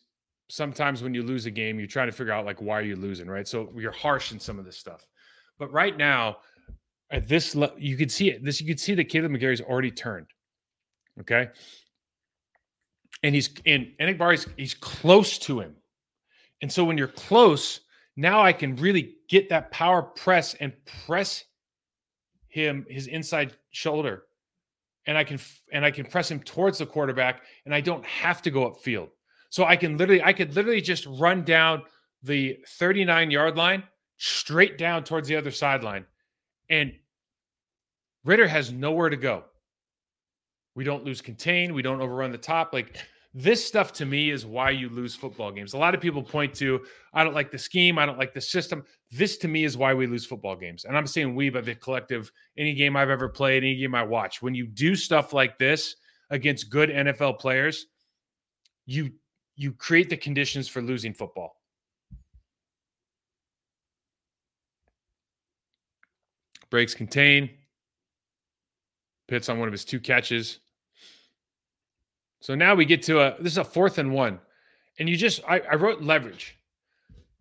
[0.48, 2.96] sometimes when you lose a game, you're trying to figure out like why are you
[2.96, 3.48] losing, right?
[3.48, 5.08] So you're harsh in some of this stuff.
[5.58, 6.38] But right now,
[7.10, 8.44] at this you could see it.
[8.44, 10.26] This you could see that Kaleb McGary's already turned.
[11.20, 11.48] Okay.
[13.24, 15.76] And he's in Enagbare's he's close to him.
[16.60, 17.80] And so when you're close,
[18.16, 20.72] now I can really get that power press and
[21.06, 21.44] press
[22.48, 24.24] him his inside shoulder
[25.06, 25.38] and I can
[25.72, 29.08] and I can press him towards the quarterback and I don't have to go upfield.
[29.50, 31.82] So I can literally, I could literally just run down
[32.22, 33.82] the 39 yard line
[34.16, 36.06] straight down towards the other sideline.
[36.70, 36.92] And
[38.24, 39.44] Ridder has nowhere to go.
[40.74, 41.74] We don't lose contain.
[41.74, 42.72] We don't overrun the top.
[42.72, 42.96] Like
[43.34, 45.72] this stuff to me is why you lose football games.
[45.72, 47.98] A lot of people point to, I don't like the scheme.
[47.98, 48.84] I don't like the system.
[49.10, 50.84] This to me is why we lose football games.
[50.84, 54.02] And I'm saying we, but the collective, any game I've ever played, any game I
[54.02, 55.96] watch, when you do stuff like this
[56.28, 57.86] against good NFL players,
[58.84, 59.12] you
[59.54, 61.56] you create the conditions for losing football.
[66.70, 67.50] Breaks contain.
[69.28, 70.58] Pitts on one of his two catches.
[72.42, 74.40] So now we get to a this is a fourth and one.
[74.98, 76.58] And you just I, I wrote leverage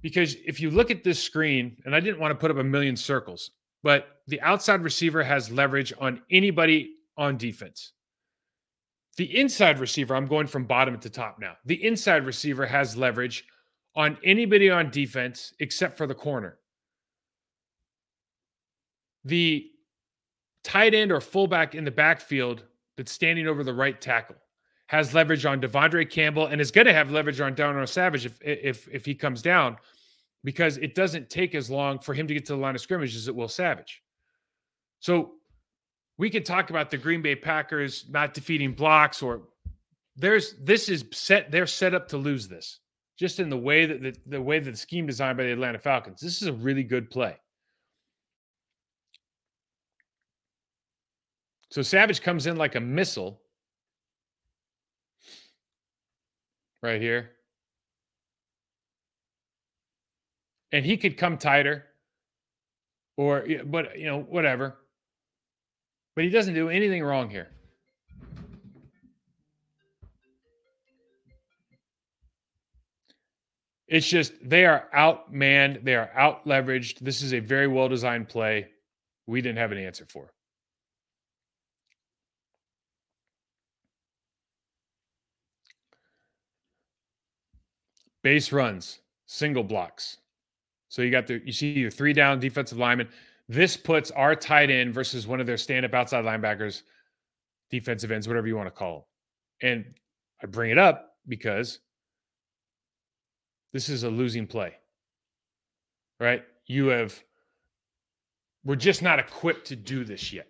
[0.02, 2.64] because if you look at this screen, and I didn't want to put up a
[2.64, 3.50] million circles,
[3.82, 7.94] but the outside receiver has leverage on anybody on defense.
[9.18, 11.56] The inside receiver, I'm going from bottom to top now.
[11.66, 13.44] The inside receiver has leverage
[13.96, 16.60] on anybody on defense except for the corner.
[19.26, 19.68] The
[20.64, 22.64] tight end or fullback in the backfield
[22.98, 24.36] that's standing over the right tackle
[24.92, 28.38] has leverage on De'Vondre Campbell and is going to have leverage on Darnell Savage if
[28.42, 29.78] if if he comes down
[30.44, 33.16] because it doesn't take as long for him to get to the line of scrimmage
[33.16, 34.04] as it will Savage.
[35.00, 35.36] So
[36.18, 39.44] we could talk about the Green Bay Packers not defeating blocks or
[40.18, 42.82] there's this is set they're set up to lose this
[43.18, 45.80] just in the way that the, the way that the scheme designed by the Atlanta
[45.80, 46.20] Falcons.
[46.20, 47.38] This is a really good play.
[51.70, 53.42] So Savage comes in like a missile
[56.82, 57.32] right here.
[60.72, 61.86] And he could come tighter
[63.18, 64.78] or but you know whatever.
[66.16, 67.50] But he doesn't do anything wrong here.
[73.88, 77.00] It's just they are outmanned, they are out leveraged.
[77.00, 78.70] This is a very well designed play.
[79.28, 80.32] We didn't have an answer for.
[88.24, 90.18] Base runs, single blocks.
[90.90, 93.10] So you got the you see your three down defensive lineman.
[93.48, 96.84] This puts our tight end versus one of their stand up outside linebackers,
[97.70, 99.08] defensive ends, whatever you want to call
[99.62, 99.70] them.
[99.70, 99.86] And
[100.42, 101.80] I bring it up because
[103.74, 104.74] this is a losing play,
[106.20, 106.44] right?
[106.66, 107.22] You have,
[108.64, 110.48] we're just not equipped to do this yet.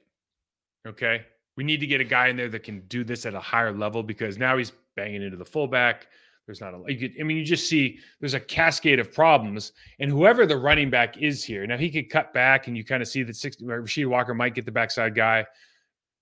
[0.88, 1.26] Okay.
[1.58, 3.72] We need to get a guy in there that can do this at a higher
[3.72, 6.08] level because now he's banging into the fullback.
[6.46, 9.74] There's not a, could, I mean, you just see there's a cascade of problems.
[10.00, 13.02] And whoever the running back is here, now he could cut back and you kind
[13.02, 15.46] of see that 60, Rasheed Walker might get the backside guy.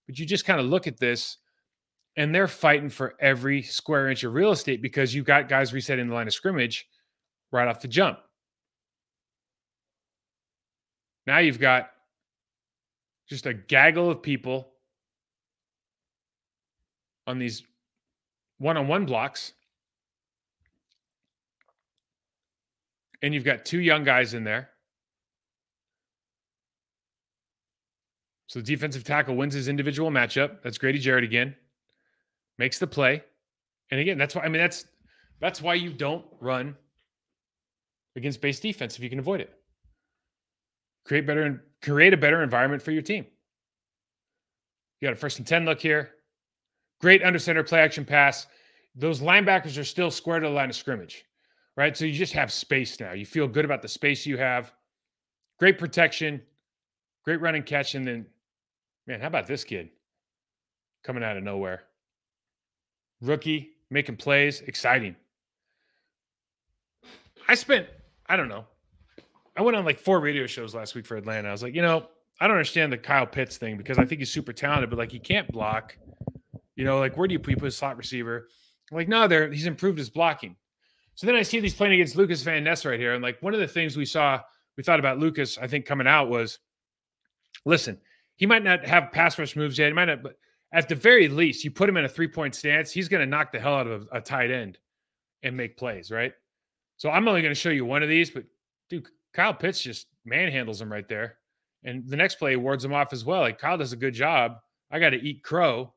[0.07, 1.37] But you just kind of look at this
[2.17, 6.07] and they're fighting for every square inch of real estate because you've got guys resetting
[6.09, 6.87] the line of scrimmage
[7.51, 8.19] right off the jump.
[11.25, 11.91] Now you've got
[13.29, 14.73] just a gaggle of people
[17.27, 17.63] on these
[18.57, 19.53] one on one blocks.
[23.21, 24.69] And you've got two young guys in there.
[28.47, 30.63] So the defensive tackle wins his individual matchup.
[30.63, 31.55] That's Grady Jarrett again.
[32.57, 33.23] Makes the play.
[33.91, 34.85] And again, that's why I mean that's
[35.39, 36.75] that's why you don't run
[38.15, 39.53] against base defense if you can avoid it.
[41.05, 43.25] Create better and create a better environment for your team.
[44.99, 46.11] You got a first and 10 look here.
[46.99, 48.47] Great under center play action pass.
[48.95, 51.23] Those linebackers are still square to the line of scrimmage,
[51.79, 51.95] right?
[51.95, 53.13] So you just have space now.
[53.13, 54.73] You feel good about the space you have.
[55.59, 56.41] Great protection,
[57.23, 57.95] great run and catch.
[57.95, 58.25] And then,
[59.07, 59.87] man, how about this kid
[61.05, 61.83] coming out of nowhere?
[63.21, 65.15] Rookie, making plays, exciting.
[67.47, 67.87] I spent,
[68.27, 68.65] I don't know,
[69.55, 71.47] I went on like four radio shows last week for Atlanta.
[71.47, 72.07] I was like, you know,
[72.41, 75.13] I don't understand the Kyle Pitts thing because I think he's super talented, but like
[75.13, 75.97] he can't block.
[76.75, 78.49] You know, like where do you put, a slot receiver?
[78.91, 80.57] I'm like, no, there he's improved his blocking.
[81.19, 83.13] So then I see these playing against Lucas Van Ness right here.
[83.13, 84.39] And like one of the things we saw,
[84.77, 86.59] we thought about Lucas, I think coming out was
[87.65, 87.99] listen,
[88.37, 89.87] he might not have pass rush moves yet.
[89.87, 90.37] He might not, but
[90.71, 93.25] at the very least, you put him in a three point stance, he's going to
[93.25, 94.77] knock the hell out of a, a tight end
[95.43, 96.31] and make plays, right?
[96.95, 98.45] So I'm only going to show you one of these, but
[98.89, 101.35] dude, Kyle Pitts just manhandles him right there.
[101.83, 103.41] And the next play wards him off as well.
[103.41, 104.59] Like Kyle does a good job.
[104.89, 105.91] I got to eat crow.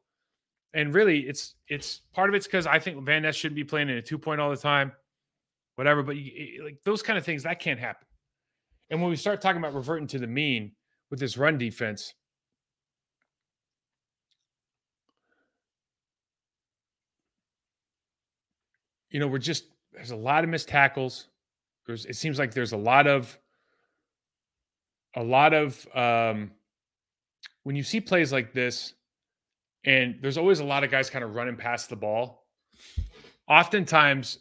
[0.75, 3.89] And really, it's it's part of it's because I think Van Ness shouldn't be playing
[3.89, 4.91] in a two point all the time,
[5.83, 6.05] whatever.
[6.05, 8.07] But you, like those kind of things, that can't happen.
[8.89, 10.73] And when we start talking about reverting to the mean
[11.11, 12.15] with this run defense,
[19.11, 21.27] you know, we're just there's a lot of missed tackles.
[21.85, 23.37] There's it seems like there's a lot of
[25.17, 26.53] a lot of um
[27.65, 28.95] when you see plays like this,
[29.85, 32.47] and there's always a lot of guys kind of running past the ball.
[33.49, 34.39] Oftentimes,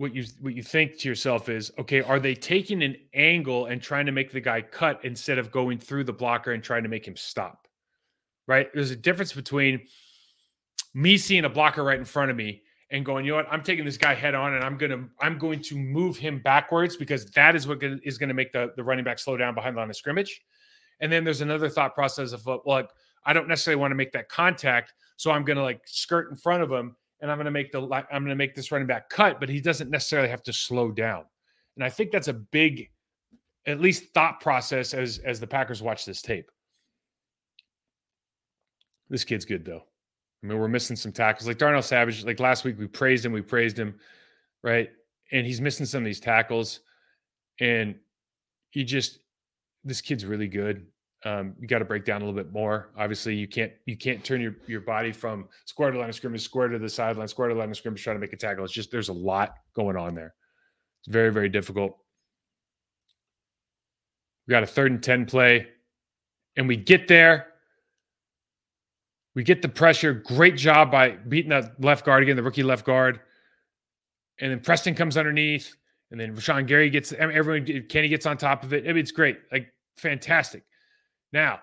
[0.00, 3.82] what you what you think to yourself is, okay, are they taking an angle and
[3.82, 6.88] trying to make the guy cut instead of going through the blocker and trying to
[6.88, 7.68] make him stop?
[8.46, 8.72] Right?
[8.72, 9.82] There's a difference between
[10.94, 13.62] me seeing a blocker right in front of me and going, you know what, I'm
[13.62, 17.26] taking this guy head on and I'm gonna I'm going to move him backwards because
[17.32, 19.80] that is what is going to make the, the running back slow down behind the
[19.80, 20.40] line of scrimmage.
[21.00, 22.88] And then there's another thought process of like,
[23.26, 26.62] I don't necessarily want to make that contact, so I'm gonna like skirt in front
[26.62, 29.48] of him and I'm gonna make the I'm gonna make this running back cut, but
[29.48, 31.24] he doesn't necessarily have to slow down.
[31.76, 32.90] And I think that's a big,
[33.66, 36.50] at least thought process as as the Packers watch this tape.
[39.08, 39.84] This kid's good though.
[40.42, 41.46] I mean, we're missing some tackles.
[41.46, 43.98] Like Darnell Savage, like last week, we praised him, we praised him,
[44.62, 44.90] right?
[45.32, 46.80] And he's missing some of these tackles.
[47.60, 47.96] And
[48.70, 49.18] he just,
[49.84, 50.86] this kid's really good.
[51.24, 52.90] Um, you got to break down a little bit more.
[52.98, 56.42] Obviously, you can't you can't turn your your body from square to line of scrimmage,
[56.42, 58.64] square to the sideline, square to line of scrimmage, trying to make a tackle.
[58.64, 60.34] It's just there's a lot going on there.
[61.02, 61.96] It's very very difficult.
[64.46, 65.68] We got a third and ten play,
[66.56, 67.50] and we get there
[69.34, 70.12] we get the pressure.
[70.12, 73.20] Great job by beating that left guard again, the rookie left guard.
[74.40, 75.74] And then Preston comes underneath.
[76.10, 78.84] And then Rashan Gary gets everyone Kenny gets on top of it.
[78.84, 79.38] I mean, it's great.
[79.52, 80.64] Like fantastic.
[81.32, 81.60] Now,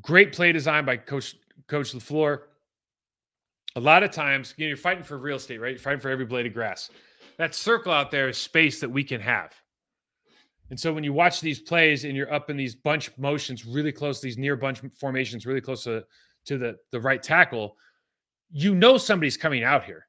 [0.00, 1.36] great play design by Coach
[1.68, 2.40] Coach LaFleur.
[3.76, 5.70] A lot of times, you know, you're fighting for real estate, right?
[5.70, 6.90] You're fighting for every blade of grass.
[7.38, 9.52] That circle out there is space that we can have.
[10.70, 13.92] And so when you watch these plays and you're up in these bunch motions really
[13.92, 16.04] close, these near bunch formations really close to,
[16.46, 17.76] to the, the right tackle,
[18.50, 20.06] you know somebody's coming out here.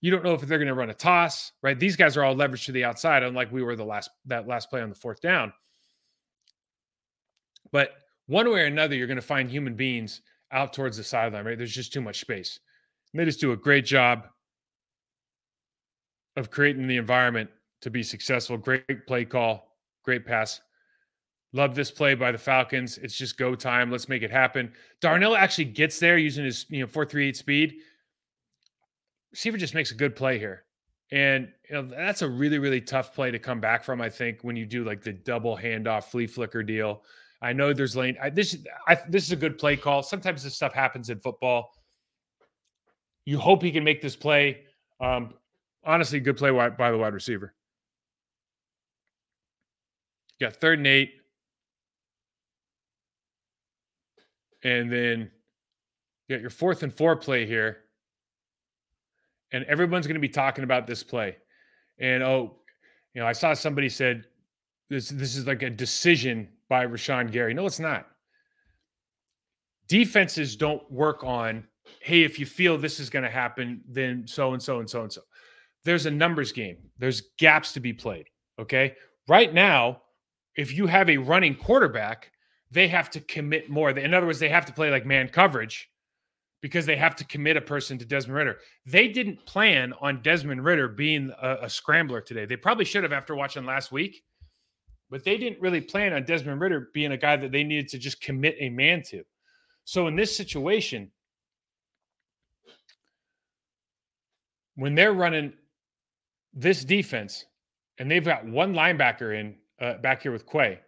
[0.00, 1.78] You don't know if they're going to run a toss, right?
[1.78, 4.70] These guys are all leveraged to the outside, unlike we were the last that last
[4.70, 5.52] play on the fourth down.
[7.72, 7.90] But
[8.26, 10.20] one way or another, you're going to find human beings
[10.52, 11.58] out towards the sideline, right?
[11.58, 12.58] There's just too much space.
[13.12, 14.26] And they just do a great job
[16.36, 17.50] of creating the environment
[17.82, 18.56] to be successful.
[18.56, 20.60] Great play call, great pass.
[21.52, 22.98] Love this play by the Falcons.
[22.98, 23.90] It's just go time.
[23.90, 24.72] Let's make it happen.
[25.00, 27.76] Darnell actually gets there using his you know four three eight speed.
[29.32, 30.64] Receiver just makes a good play here,
[31.10, 34.02] and you know that's a really really tough play to come back from.
[34.02, 37.02] I think when you do like the double handoff flea flicker deal.
[37.40, 38.16] I know there's lane.
[38.20, 40.02] I, this I, this is a good play call.
[40.02, 41.70] Sometimes this stuff happens in football.
[43.24, 44.64] You hope he can make this play.
[45.00, 45.34] Um,
[45.84, 47.54] honestly, good play by the wide receiver.
[50.38, 51.12] You got third and eight.
[54.64, 55.30] And then
[56.26, 57.78] you got your fourth and four play here.
[59.52, 61.36] And everyone's going to be talking about this play.
[61.98, 62.56] And oh,
[63.14, 64.24] you know, I saw somebody said
[64.90, 67.54] this this is like a decision by Rashan Gary.
[67.54, 68.06] No, it's not.
[69.88, 71.64] Defenses don't work on,
[72.00, 75.02] hey, if you feel this is going to happen, then so and so and so
[75.02, 75.22] and so.
[75.84, 76.76] There's a numbers game.
[76.98, 78.26] There's gaps to be played.
[78.60, 78.94] Okay.
[79.28, 80.02] Right now,
[80.56, 82.32] if you have a running quarterback,
[82.70, 83.90] they have to commit more.
[83.90, 85.88] In other words, they have to play like man coverage
[86.60, 88.58] because they have to commit a person to Desmond Ridder.
[88.84, 92.46] They didn't plan on Desmond Ridder being a, a, scrambler today.
[92.46, 94.22] They probably should have after watching last week,
[95.10, 97.98] but they didn't really plan on Desmond Ridder being a guy that they needed to
[97.98, 99.24] just commit a man to.
[99.84, 101.10] So in this situation,
[104.74, 105.52] when they're running
[106.52, 107.44] this defense
[107.98, 110.80] and they've got one linebacker in uh, back here with Quay.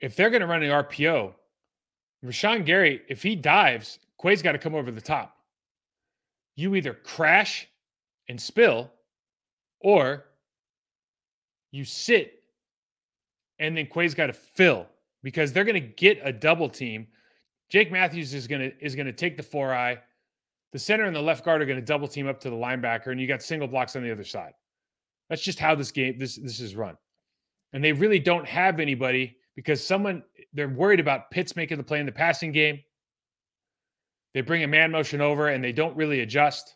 [0.00, 1.32] If they're going to run an RPO,
[2.24, 5.36] Rashan Gary, if he dives, Quay's got to come over the top.
[6.54, 7.68] You either crash
[8.28, 8.90] and spill,
[9.80, 10.24] or
[11.72, 12.44] you sit
[13.58, 14.86] and then Quay's got to fill
[15.22, 17.06] because they're going to get a double team.
[17.70, 19.98] Jake Matthews is going to is going to take the four eye.
[20.72, 23.08] The center and the left guard are going to double team up to the linebacker,
[23.08, 24.52] and you got single blocks on the other side.
[25.28, 26.96] That's just how this game this this is run.
[27.72, 32.00] And they really don't have anybody because someone they're worried about Pitts making the play
[32.00, 32.80] in the passing game.
[34.34, 36.74] They bring a man motion over and they don't really adjust.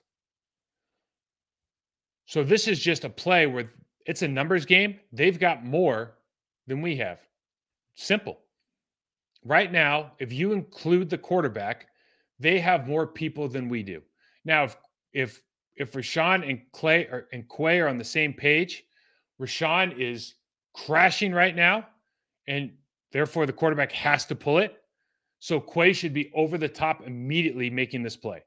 [2.26, 3.70] So this is just a play where
[4.06, 5.00] it's a numbers game.
[5.12, 6.14] They've got more
[6.66, 7.18] than we have.
[7.94, 8.38] Simple.
[9.44, 11.88] Right now, if you include the quarterback,
[12.38, 14.02] they have more people than we do.
[14.44, 14.76] Now, if
[15.12, 15.42] if
[15.76, 18.84] if Rashan and Clay or, and Quay are on the same page,
[19.40, 20.34] Rashan is
[20.74, 21.86] crashing right now,
[22.48, 22.72] and
[23.12, 24.76] therefore the quarterback has to pull it.
[25.38, 28.42] So Quay should be over the top immediately making this play.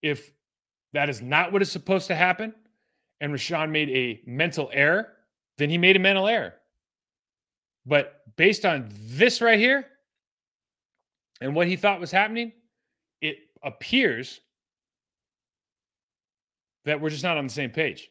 [0.00, 0.32] If
[0.92, 2.54] that is not what is supposed to happen,
[3.22, 5.12] and Rashan made a mental error,
[5.56, 6.54] then he made a mental error.
[7.86, 9.86] But based on this right here
[11.40, 12.52] and what he thought was happening,
[13.20, 14.40] it appears
[16.84, 18.10] that we're just not on the same page.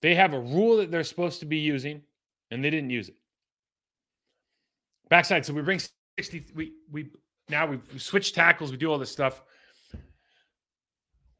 [0.00, 2.02] They have a rule that they're supposed to be using,
[2.52, 3.16] and they didn't use it.
[5.08, 5.80] Backside, so we bring
[6.18, 6.44] 60.
[6.54, 7.10] We we
[7.48, 9.42] now we switch tackles, we do all this stuff.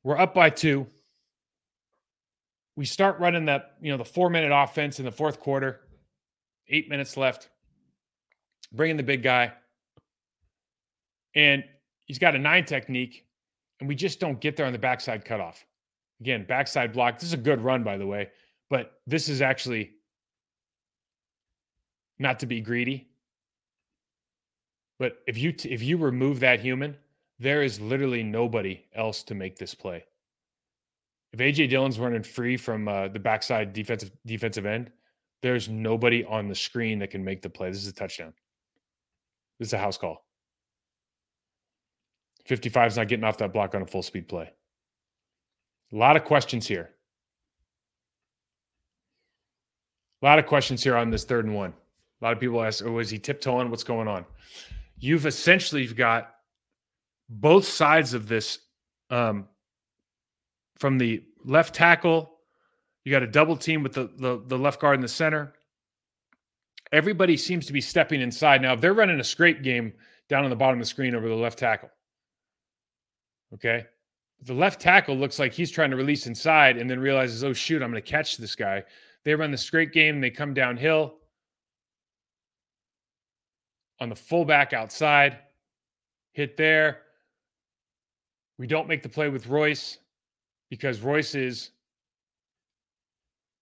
[0.03, 0.89] We're up by two.
[2.77, 5.81] We start running that, you know, the four minute offense in the fourth quarter,
[6.69, 7.51] eight minutes left.
[8.73, 9.53] Bringing the big guy.
[11.35, 11.65] And
[12.05, 13.27] he's got a nine technique,
[13.81, 15.65] and we just don't get there on the backside cutoff.
[16.21, 17.17] Again, backside block.
[17.19, 18.29] This is a good run, by the way,
[18.71, 19.93] but this is actually
[22.19, 23.09] not to be greedy.
[24.99, 26.97] But if you if you remove that human,
[27.39, 30.05] there is literally nobody else to make this play.
[31.33, 34.91] If AJ Dillon's running free from uh, the backside defensive defensive end,
[35.41, 37.71] there's nobody on the screen that can make the play.
[37.71, 38.33] This is a touchdown.
[39.59, 40.25] This is a house call.
[42.47, 44.51] 55 is not getting off that block on a full speed play.
[45.93, 46.91] A lot of questions here.
[50.23, 51.73] A lot of questions here on this third and one.
[52.21, 53.71] A lot of people ask, oh, is he tiptoeing?
[53.71, 54.25] What's going on?
[54.99, 56.35] You've essentially got
[57.29, 58.59] both sides of this
[59.11, 59.49] um,
[60.83, 62.41] from the left tackle.
[63.05, 65.53] You got a double team with the, the, the left guard in the center.
[66.91, 68.61] Everybody seems to be stepping inside.
[68.61, 69.93] Now, if they're running a scrape game
[70.29, 71.89] down on the bottom of the screen over the left tackle,
[73.55, 73.87] okay,
[74.43, 77.81] the left tackle looks like he's trying to release inside and then realizes, oh, shoot,
[77.81, 78.83] I'm going to catch this guy.
[79.25, 80.21] They run the straight game.
[80.21, 81.15] They come downhill
[84.01, 85.39] on the fullback outside,
[86.33, 87.03] hit there.
[88.59, 89.99] We don't make the play with Royce
[90.73, 91.71] because Royce is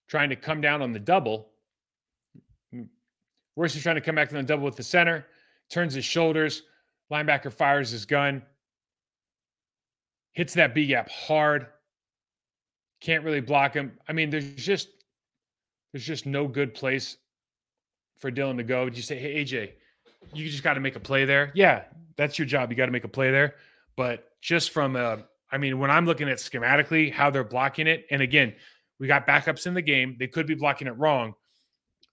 [0.09, 1.49] trying to come down on the double.
[2.73, 2.87] Mm.
[3.57, 5.27] Royce is trying to come back on the double with the center,
[5.71, 6.63] turns his shoulders.
[7.11, 8.43] Linebacker fires his gun
[10.33, 11.67] hits that B gap hard.
[13.01, 13.99] Can't really block him.
[14.09, 14.89] I mean, there's just
[15.93, 17.17] there's just no good place
[18.19, 18.87] for Dillon to go.
[18.87, 19.73] You say, hey AJ,
[20.33, 21.51] you just got to make a play there.
[21.55, 21.85] Yeah,
[22.17, 22.71] that's your job.
[22.71, 23.57] You got to make a play there.
[23.97, 28.07] But just from a, I mean, when I'm looking at schematically how they're blocking it,
[28.11, 28.55] and again,
[28.99, 30.17] we got backups in the game.
[30.19, 31.35] They could be blocking it wrong.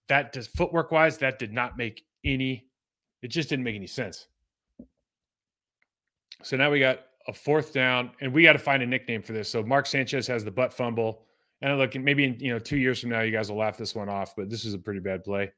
[0.08, 2.66] That does footwork wise, that did not make any.
[3.22, 4.26] It just didn't make any sense.
[6.42, 9.32] So now we got a fourth down, and we got to find a nickname for
[9.32, 9.50] this.
[9.50, 11.22] So Mark Sanchez has the butt fumble,
[11.60, 13.94] and look, maybe in you know two years from now, you guys will laugh this
[13.94, 15.52] one off, but this is a pretty bad play.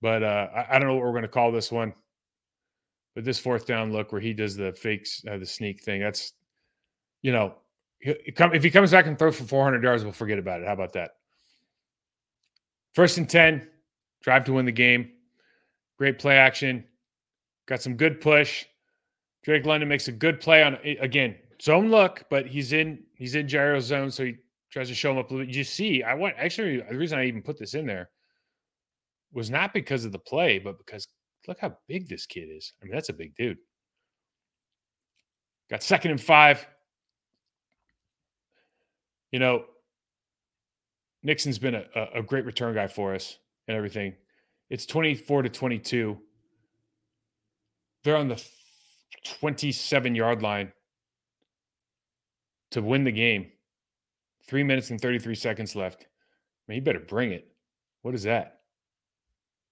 [0.00, 1.94] But uh, I, I don't know what we're going to call this one.
[3.14, 6.34] But this fourth down look where he does the fakes, uh, the sneak thing, that's
[7.26, 7.54] you know,
[8.00, 10.66] if he comes back and throws for 400 yards, we'll forget about it.
[10.68, 11.10] How about that?
[12.94, 13.66] First and 10,
[14.22, 15.10] drive to win the game.
[15.98, 16.84] Great play action.
[17.66, 18.64] Got some good push.
[19.42, 23.48] Drake London makes a good play on again zone look, but he's in he's in
[23.48, 24.36] gyro zone, so he
[24.70, 25.28] tries to show him up.
[25.32, 25.52] a little.
[25.52, 28.08] You see, I want actually the reason I even put this in there
[29.32, 31.08] was not because of the play, but because
[31.48, 32.72] look how big this kid is.
[32.80, 33.58] I mean, that's a big dude.
[35.68, 36.64] Got second and five.
[39.36, 39.64] You know,
[41.22, 41.84] Nixon's been a,
[42.14, 43.36] a great return guy for us
[43.68, 44.14] and everything.
[44.70, 46.16] It's 24 to 22.
[48.02, 48.42] They're on the
[49.40, 50.72] 27 yard line
[52.70, 53.52] to win the game.
[54.48, 56.06] Three minutes and 33 seconds left.
[56.66, 57.46] Man, you better bring it.
[58.00, 58.60] What is that?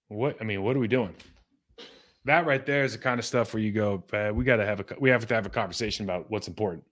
[0.09, 1.15] What I mean, what are we doing?
[2.25, 4.65] That right there is the kind of stuff where you go, uh, we got to
[4.67, 6.83] have a we have to have a conversation about what's important.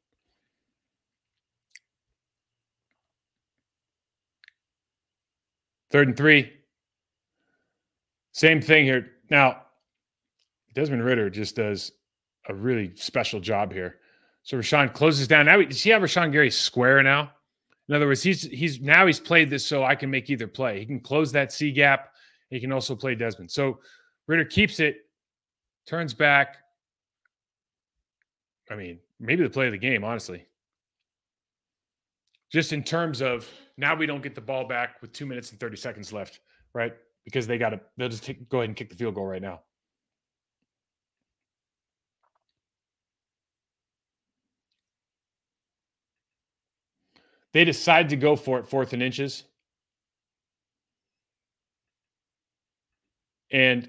[5.94, 6.52] Third and three.
[8.32, 9.12] Same thing here.
[9.30, 9.62] Now,
[10.74, 11.91] Desmond Ridder just does
[12.50, 14.00] a really special job here.
[14.41, 15.46] So Rashan closes down.
[15.46, 17.32] Now, you see how Rashan Gary's square now?
[17.88, 20.80] In other words, he's he's now he's played this so I can make either play.
[20.80, 22.10] He can close that C gap.
[22.50, 23.52] He can also play Desmond.
[23.52, 23.80] So
[24.26, 24.98] Ridder keeps it,
[25.86, 26.58] turns back.
[28.72, 30.48] I mean, maybe the play of the game, honestly.
[32.52, 35.59] Just in terms of now we don't get the ball back with two minutes and
[35.59, 36.39] 30 seconds left,
[36.74, 36.93] right?
[37.26, 39.41] Because they got to, they'll just take, go ahead and kick the field goal right
[39.41, 39.61] now.
[47.53, 49.43] They decide to go for it fourth and inches.
[53.51, 53.88] And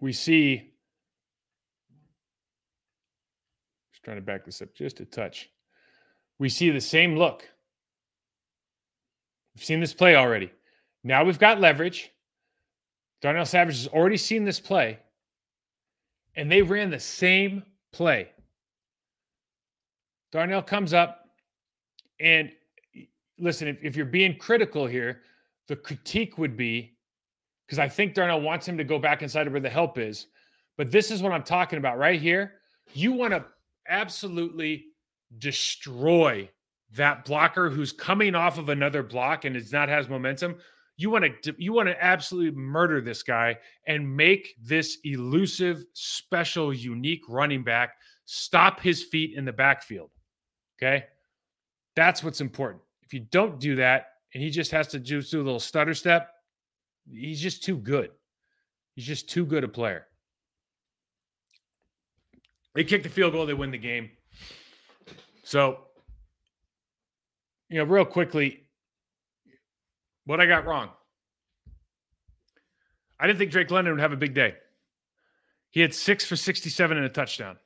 [0.00, 0.72] we see,
[3.92, 5.48] just trying to back this up just a touch.
[6.40, 7.48] We see the same look.
[9.54, 10.50] We've seen this play already.
[11.02, 12.10] Now we've got leverage.
[13.20, 14.98] Darnell Savage has already seen this play,
[16.36, 18.28] and they ran the same play.
[20.30, 21.24] Darnell comes up,
[22.20, 22.50] and
[23.38, 25.22] listen, if, if you're being critical here,
[25.68, 26.96] the critique would be
[27.66, 30.26] because I think Darnell wants him to go back inside of where the help is.
[30.76, 32.54] But this is what I'm talking about right here.
[32.92, 33.44] You want to
[33.88, 34.86] absolutely
[35.38, 36.48] destroy
[36.94, 40.56] that blocker who's coming off of another block and is not has momentum.
[40.96, 46.72] You want to you want to absolutely murder this guy and make this elusive, special,
[46.72, 47.94] unique running back
[48.26, 50.10] stop his feet in the backfield.
[50.78, 51.04] Okay?
[51.96, 52.82] That's what's important.
[53.02, 55.94] If you don't do that and he just has to do, do a little stutter
[55.94, 56.30] step,
[57.10, 58.10] he's just too good.
[58.94, 60.06] He's just too good a player.
[62.74, 64.10] They kick the field goal, they win the game.
[65.44, 65.84] So,
[67.74, 68.60] you know, real quickly,
[70.26, 70.90] what I got wrong.
[73.18, 74.54] I didn't think Drake London would have a big day.
[75.70, 77.56] He had six for 67 and a touchdown.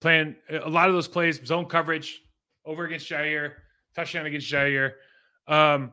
[0.00, 2.20] Playing a lot of those plays, zone coverage
[2.64, 3.52] over against Jaire,
[3.94, 4.94] touchdown against Jaire.
[5.46, 5.92] Um,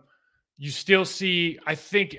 [0.58, 2.18] you still see, I think,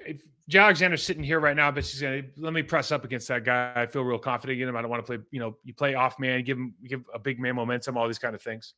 [0.49, 3.43] Jaire Alexander's sitting here right now, but she's gonna let me press up against that
[3.43, 3.72] guy.
[3.74, 4.77] I feel real confident in him.
[4.77, 7.18] I don't want to play, you know, you play off man, give him give a
[7.18, 8.74] big man momentum, all these kind of things.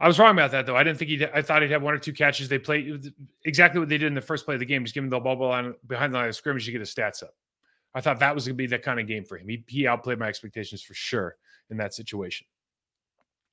[0.00, 0.76] I was wrong about that though.
[0.76, 1.26] I didn't think he.
[1.26, 2.48] I thought he'd have one or two catches.
[2.48, 3.12] They played
[3.44, 4.82] exactly what they did in the first play of the game.
[4.82, 7.34] Just give him the ball behind the line of scrimmage to get his stats up.
[7.94, 9.48] I thought that was going to be that kind of game for him.
[9.48, 11.36] He, he outplayed my expectations for sure
[11.70, 12.46] in that situation.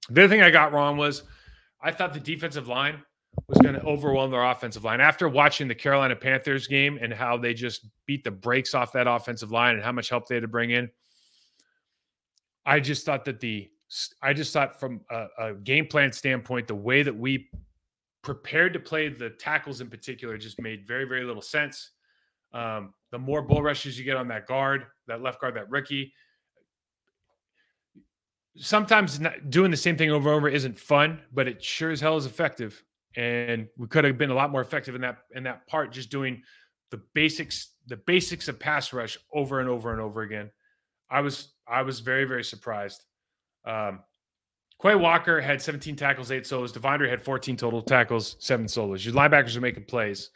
[0.09, 1.23] The other thing I got wrong was
[1.81, 3.01] I thought the defensive line
[3.47, 5.01] was going to overwhelm their offensive line.
[5.01, 9.07] After watching the Carolina Panthers game and how they just beat the brakes off that
[9.07, 10.89] offensive line and how much help they had to bring in,
[12.65, 13.69] I just thought that the
[14.21, 17.49] I just thought from a, a game plan standpoint, the way that we
[18.21, 21.91] prepared to play the tackles in particular just made very very little sense.
[22.53, 26.13] Um, the more bull rushes you get on that guard, that left guard, that rookie,
[28.57, 29.19] sometimes
[29.49, 32.25] doing the same thing over and over isn't fun, but it sure as hell is
[32.25, 32.83] effective.
[33.15, 36.09] And we could have been a lot more effective in that in that part, just
[36.09, 36.43] doing
[36.91, 40.51] the basics, the basics of pass rush over and over and over again.
[41.09, 43.03] I was I was very very surprised.
[43.67, 43.99] Um,
[44.81, 46.71] Quay Walker had 17 tackles, eight solos.
[46.71, 49.05] De'Vondre had 14 total tackles, seven solos.
[49.05, 50.29] Your linebackers are making plays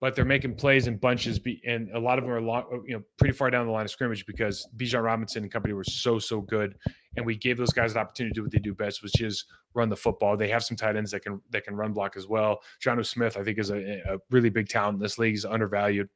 [0.00, 3.02] but they're making plays in bunches, and a lot of them are long, you know
[3.16, 6.40] pretty far down the line of scrimmage because Bijan Robinson and company were so so
[6.40, 6.76] good,
[7.16, 9.44] and we gave those guys an opportunity to do what they do best, which is
[9.74, 10.36] run the football.
[10.36, 12.60] They have some tight ends that can that can run block as well.
[12.84, 15.32] Jonnu Smith, I think, is a, a really big talent in this league.
[15.32, 16.08] He's undervalued,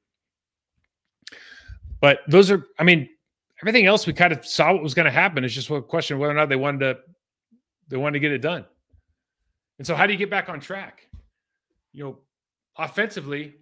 [2.01, 3.09] but those are, I mean,
[3.63, 5.45] everything else we kind of saw what was going to happen.
[5.45, 6.99] It's just a question whether or not they wanted to
[7.89, 8.65] they wanted to get it done.
[9.79, 11.09] And so, how do you get back on track?
[11.93, 12.19] You know,
[12.77, 13.55] offensively,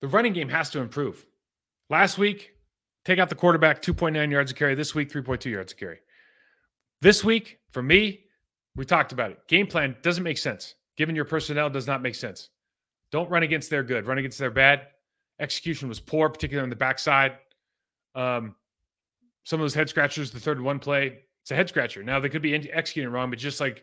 [0.00, 1.24] the running game has to improve.
[1.90, 2.52] Last week,
[3.04, 4.74] take out the quarterback, 2.9 yards a carry.
[4.74, 5.98] This week, 3.2 yards a carry.
[7.00, 8.24] This week, for me,
[8.76, 9.38] we talked about it.
[9.48, 10.74] Game plan doesn't make sense.
[10.96, 12.50] Given your personnel, does not make sense.
[13.10, 14.06] Don't run against their good.
[14.06, 14.88] Run against their bad.
[15.40, 17.38] Execution was poor, particularly on the backside.
[18.14, 18.54] Um,
[19.44, 22.02] some of those head scratchers, the third one play, it's a head scratcher.
[22.02, 23.82] Now they could be executing wrong, but just like,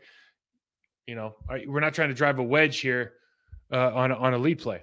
[1.08, 3.14] you know, we're not trying to drive a wedge here
[3.72, 4.82] uh, on on a lead play.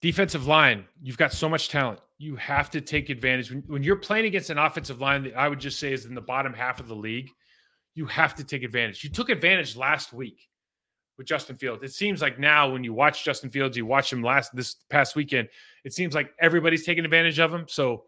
[0.00, 2.00] Defensive line, you've got so much talent.
[2.18, 3.50] You have to take advantage.
[3.50, 6.14] When, when, you're playing against an offensive line that I would just say is in
[6.14, 7.28] the bottom half of the league,
[7.94, 9.04] you have to take advantage.
[9.04, 10.48] You took advantage last week
[11.18, 11.82] with Justin Fields.
[11.82, 15.14] It seems like now when you watch Justin Fields, you watch him last this past
[15.14, 15.48] weekend,
[15.84, 17.66] it seems like everybody's taking advantage of him.
[17.68, 18.04] So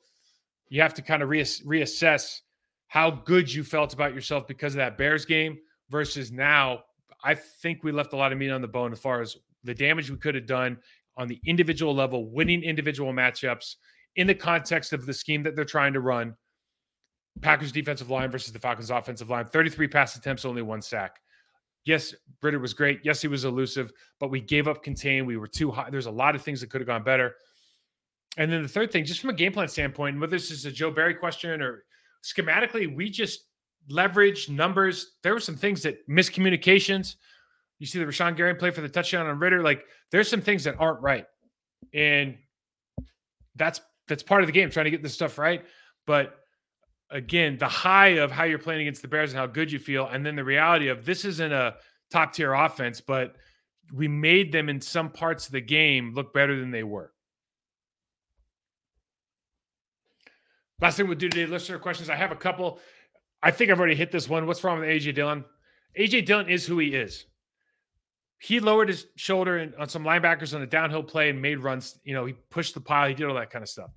[0.68, 2.40] you have to kind of reass- reassess
[2.88, 5.59] how good you felt about yourself because of that Bears game
[5.90, 6.80] versus now.
[7.22, 9.74] I think we left a lot of meat on the bone as far as the
[9.74, 10.78] damage we could have done
[11.16, 13.76] on the individual level, winning individual matchups
[14.16, 16.34] in the context of the scheme that they're trying to run.
[17.40, 21.18] Packers defensive line versus the Falcons offensive line, 33 pass attempts, only one sack.
[21.85, 23.01] Yes, Ridder was great.
[23.05, 25.26] Yes, he was elusive, but we gave up contain.
[25.26, 25.91] We were too high.
[25.91, 27.35] There's a lot of things that could have gone better.
[28.37, 30.72] And then the third thing, just from a game plan standpoint, whether this is a
[30.72, 31.85] Joe Barry question or
[32.24, 33.45] schematically, we just
[33.89, 35.12] leverage numbers.
[35.22, 37.16] There were some things that miscommunications.
[37.78, 39.62] You see the Rashan Gary play for the touchdown on Ridder.
[39.62, 41.26] Like there's some things that aren't right,
[41.93, 42.37] and
[43.57, 45.64] that's that's part of the game, trying to get this stuff right.
[46.07, 46.39] But
[47.14, 50.06] again, the high of how you're playing against the Bears and how good you feel,
[50.06, 51.76] and then the reality of this isn't a
[52.10, 53.36] top tier offense, but
[53.92, 57.12] we made them in some parts of the game look better than they were.
[60.80, 62.10] Last thing we'll do today, listener questions.
[62.10, 62.80] I have a couple.
[63.42, 64.46] I think I've already hit this one.
[64.46, 65.44] What's wrong with AJ Dillon?
[65.98, 67.26] AJ Dillon is who he is
[68.44, 71.98] he lowered his shoulder in, on some linebackers on a downhill play and made runs.
[72.04, 73.90] You know, he pushed the pile, he did all that kind of stuff.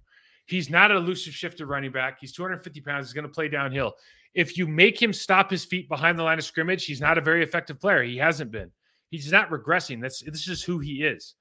[0.48, 2.18] He's not an elusive shifter running back.
[2.20, 3.08] He's 250 pounds.
[3.08, 3.94] He's going to play downhill.
[4.34, 7.22] If you make him stop his feet behind the line of scrimmage, he's not a
[7.22, 8.04] very effective player.
[8.04, 8.72] He hasn't been.
[9.10, 10.02] He's not regressing.
[10.02, 11.36] That's this is who he is.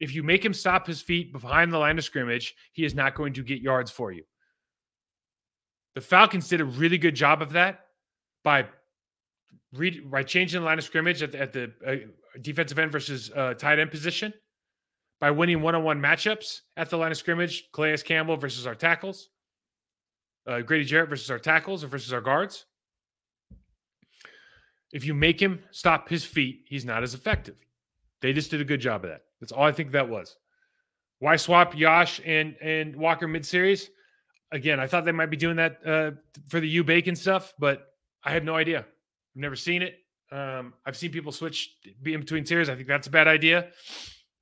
[0.00, 3.14] If you make him stop his feet behind the line of scrimmage, he is not
[3.14, 4.24] going to get yards for you.
[5.94, 7.80] The Falcons did a really good job of that
[8.44, 8.66] by
[9.72, 11.96] read by changing the line of scrimmage at the, at the uh,
[12.42, 14.32] defensive end versus uh, tight end position,
[15.20, 19.30] by winning one-on-one matchups at the line of scrimmage, Calais Campbell versus our tackles,
[20.46, 22.66] uh, Grady Jarrett versus our tackles or versus our guards.
[24.92, 27.56] If you make him stop his feet, he's not as effective.
[28.20, 29.22] They just did a good job of that.
[29.40, 30.36] That's all I think that was.
[31.18, 33.90] Why swap Yosh and and Walker mid series?
[34.52, 36.10] Again, I thought they might be doing that uh,
[36.48, 38.80] for the U Bacon stuff, but I have no idea.
[38.80, 38.86] I've
[39.34, 39.98] never seen it.
[40.30, 42.68] Um, I've seen people switch in between tiers.
[42.68, 43.68] I think that's a bad idea,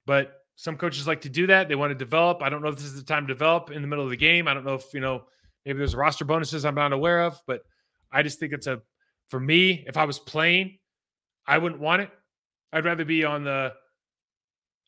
[0.06, 1.68] but some coaches like to do that.
[1.68, 2.42] They want to develop.
[2.42, 4.16] I don't know if this is the time to develop in the middle of the
[4.16, 4.46] game.
[4.48, 5.24] I don't know if you know
[5.64, 7.62] maybe there's roster bonuses I'm not aware of, but
[8.12, 8.80] I just think it's a
[9.28, 9.84] for me.
[9.86, 10.78] If I was playing,
[11.46, 12.10] I wouldn't want it.
[12.72, 13.72] I'd rather be on the.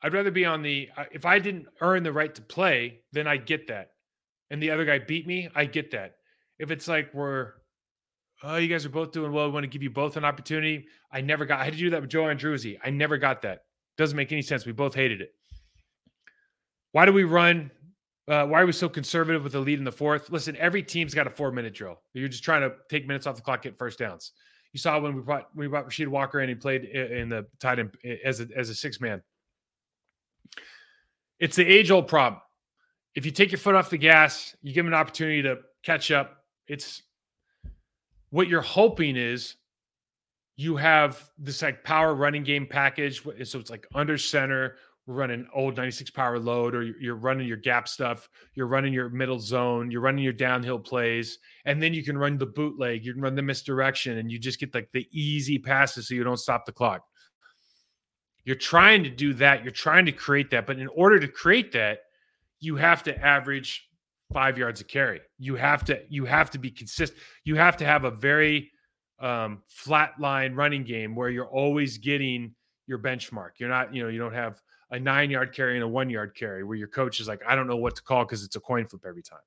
[0.02, 0.88] I'd rather be on the.
[1.10, 3.92] If I didn't earn the right to play, then I get that,
[4.50, 5.48] and the other guy beat me.
[5.54, 6.16] I get that.
[6.58, 7.54] If it's like we're
[8.42, 9.46] oh, you guys are both doing well.
[9.46, 10.86] We want to give you both an opportunity.
[11.10, 12.78] I never got, I had to do that with Joe Andruzzi.
[12.84, 13.62] I never got that.
[13.96, 14.66] Doesn't make any sense.
[14.66, 15.30] We both hated it.
[16.96, 17.70] Why do we run?
[18.26, 20.30] Uh, why are we so conservative with the lead in the fourth?
[20.30, 22.00] Listen, every team's got a four minute drill.
[22.14, 24.32] You're just trying to take minutes off the clock, get first downs.
[24.72, 27.80] You saw when we brought we brought Rasheed Walker in, he played in the tight
[27.80, 27.90] end
[28.24, 29.22] as a, as a six man.
[31.38, 32.40] It's the age old problem.
[33.14, 36.10] If you take your foot off the gas, you give them an opportunity to catch
[36.10, 36.44] up.
[36.66, 37.02] It's
[38.30, 39.56] what you're hoping is
[40.56, 43.22] you have this like power running game package.
[43.22, 44.76] So it's like under center
[45.06, 49.38] running old 96 power load or you're running your gap stuff, you're running your middle
[49.38, 53.22] zone, you're running your downhill plays, and then you can run the bootleg, you can
[53.22, 56.66] run the misdirection, and you just get like the easy passes so you don't stop
[56.66, 57.02] the clock.
[58.44, 61.72] You're trying to do that, you're trying to create that, but in order to create
[61.72, 62.00] that,
[62.58, 63.88] you have to average
[64.32, 65.20] five yards a carry.
[65.38, 67.20] You have to you have to be consistent.
[67.44, 68.70] You have to have a very
[69.20, 72.54] um, flat line running game where you're always getting
[72.86, 73.50] your benchmark.
[73.58, 74.60] You're not, you know, you don't have
[74.90, 77.54] a nine yard carry and a one yard carry where your coach is like, I
[77.54, 79.40] don't know what to call because it's a coin flip every time.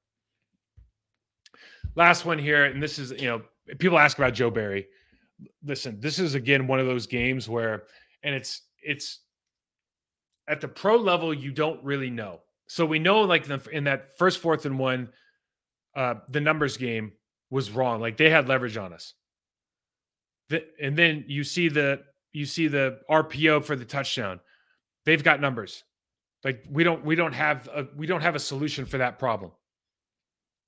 [1.95, 3.41] Last one here, and this is, you know,
[3.77, 4.87] people ask about Joe Barry.
[5.63, 7.83] Listen, this is again one of those games where,
[8.23, 9.19] and it's, it's
[10.47, 12.41] at the pro level, you don't really know.
[12.67, 15.09] So we know, like the, in that first fourth and one,
[15.95, 17.13] uh, the numbers game
[17.49, 18.01] was wrong.
[18.01, 19.13] Like they had leverage on us.
[20.49, 22.01] The, and then you see the
[22.33, 24.39] you see the RPO for the touchdown
[25.05, 25.83] they've got numbers.
[26.43, 29.51] Like we don't we don't have a we don't have a solution for that problem.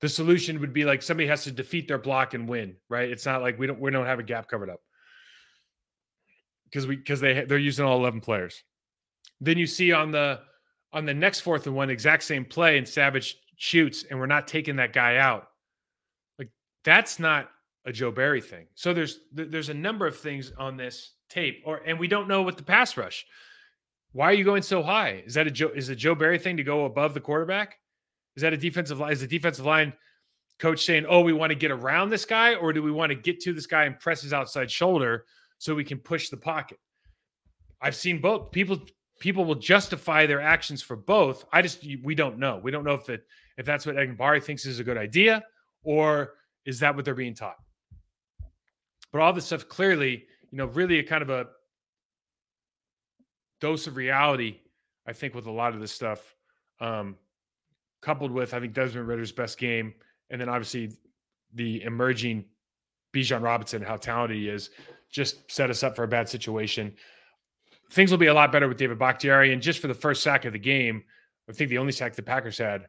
[0.01, 3.09] The solution would be like somebody has to defeat their block and win, right?
[3.09, 4.82] It's not like we don't we don't have a gap covered up
[6.66, 8.64] because we because they they're using all 11 players.
[9.39, 10.41] Then you see on the
[10.91, 14.47] on the next fourth and one exact same play and Savage shoots and we're not
[14.47, 15.47] taking that guy out.
[16.38, 16.49] Like
[16.84, 17.49] that's not
[17.86, 18.68] a Joe Barry thing.
[18.76, 22.41] So there's there's a number of things on this tape or and we don't know
[22.41, 23.25] what the pass rush.
[24.13, 25.23] Why are you going so high?
[25.25, 25.71] Is that a Joe?
[25.73, 27.79] Is a Joe Barry thing to go above the quarterback?
[28.36, 29.11] Is that a defensive line?
[29.11, 29.93] Is the defensive line
[30.59, 33.15] coach saying, "Oh, we want to get around this guy, or do we want to
[33.15, 35.25] get to this guy and press his outside shoulder
[35.57, 36.77] so we can push the pocket?"
[37.82, 38.51] I've seen both.
[38.51, 38.82] People
[39.19, 41.45] people will justify their actions for both.
[41.53, 42.59] I just we don't know.
[42.61, 43.25] We don't know if it
[43.57, 45.43] if that's what Enagbare thinks is a good idea,
[45.84, 46.34] or
[46.65, 47.57] is that what they're being taught?
[49.11, 51.47] But all this stuff clearly, you know, really a kind of a
[53.59, 54.57] dose of reality,
[55.07, 56.35] I think, with a lot of this stuff,
[56.79, 57.15] um,
[58.01, 59.93] coupled with I think Desmond Ridder's best game,
[60.29, 60.91] and then obviously
[61.53, 62.45] the emerging
[63.13, 64.69] Bijan Robinson, how talented he is,
[65.09, 66.93] just set us up for a bad situation.
[67.91, 70.45] Things will be a lot better with David Bakhtiari, and just for the first sack
[70.45, 71.03] of the game,
[71.49, 72.87] I think the only sack the Packers had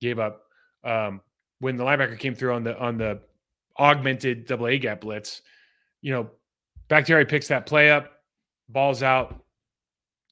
[0.00, 0.42] gave up
[0.84, 1.20] um,
[1.58, 3.20] when the linebacker came through on the on the
[3.78, 5.42] augmented double A gap blitz.
[6.02, 6.30] You know,
[6.88, 8.12] Bakhtiari picks that play up,
[8.68, 9.44] balls out,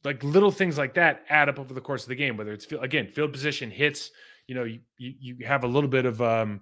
[0.05, 2.37] like little things like that add up over the course of the game.
[2.37, 4.11] Whether it's again field position hits,
[4.47, 6.61] you know, you you, you have a little bit of um,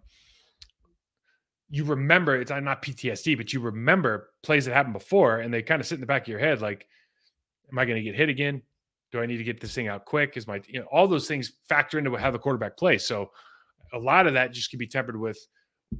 [1.70, 5.80] you remember it's not PTSD, but you remember plays that happened before, and they kind
[5.80, 6.86] of sit in the back of your head like,
[7.70, 8.62] am I going to get hit again?
[9.12, 10.36] Do I need to get this thing out quick?
[10.36, 13.06] Is my you know all those things factor into how the quarterback plays.
[13.06, 13.30] So
[13.92, 15.38] a lot of that just can be tempered with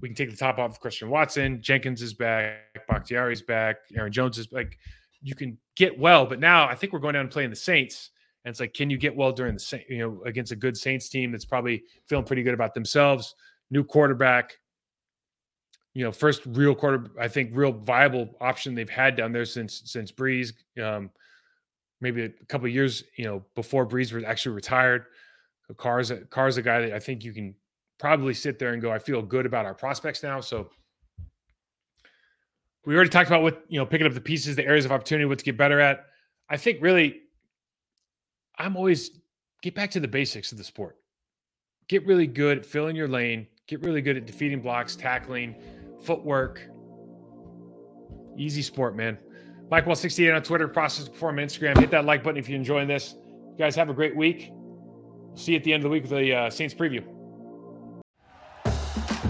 [0.01, 4.13] we can take the top off of Christian Watson, Jenkins is back, Bakhtiari's back, Aaron
[4.13, 4.79] Jones is like
[5.23, 8.11] you can get well, but now I think we're going down and playing the Saints.
[8.45, 11.09] And it's like, can you get well during the you know against a good Saints
[11.09, 13.35] team that's probably feeling pretty good about themselves?
[13.71, 14.59] New quarterback,
[15.95, 19.83] you know, first real quarter, I think real viable option they've had down there since
[19.85, 20.53] since Brees.
[20.83, 21.11] Um,
[22.01, 25.05] maybe a couple years, you know, before Brees was actually retired.
[25.69, 27.55] So Carr's a, a guy that I think you can
[28.01, 30.41] probably sit there and go, I feel good about our prospects now.
[30.41, 30.71] So
[32.87, 35.27] we already talked about what you know picking up the pieces the areas of opportunity
[35.27, 36.07] what to get better at.
[36.49, 37.21] I think really
[38.59, 39.13] i'm always
[39.63, 40.97] get back to the basics of the sport.
[41.89, 45.55] Get really good at filling your lane get really good at defeating blocks tackling
[46.03, 46.63] footwork.
[48.37, 49.19] Easy sport man.
[49.71, 51.79] Mike Wahle 68 on twitter process performance instagram.
[51.79, 53.15] Hit that like button if you're enjoying this.
[53.53, 54.51] You guys have a great week.
[55.35, 57.05] See you at the end of the week with the uh, saints preview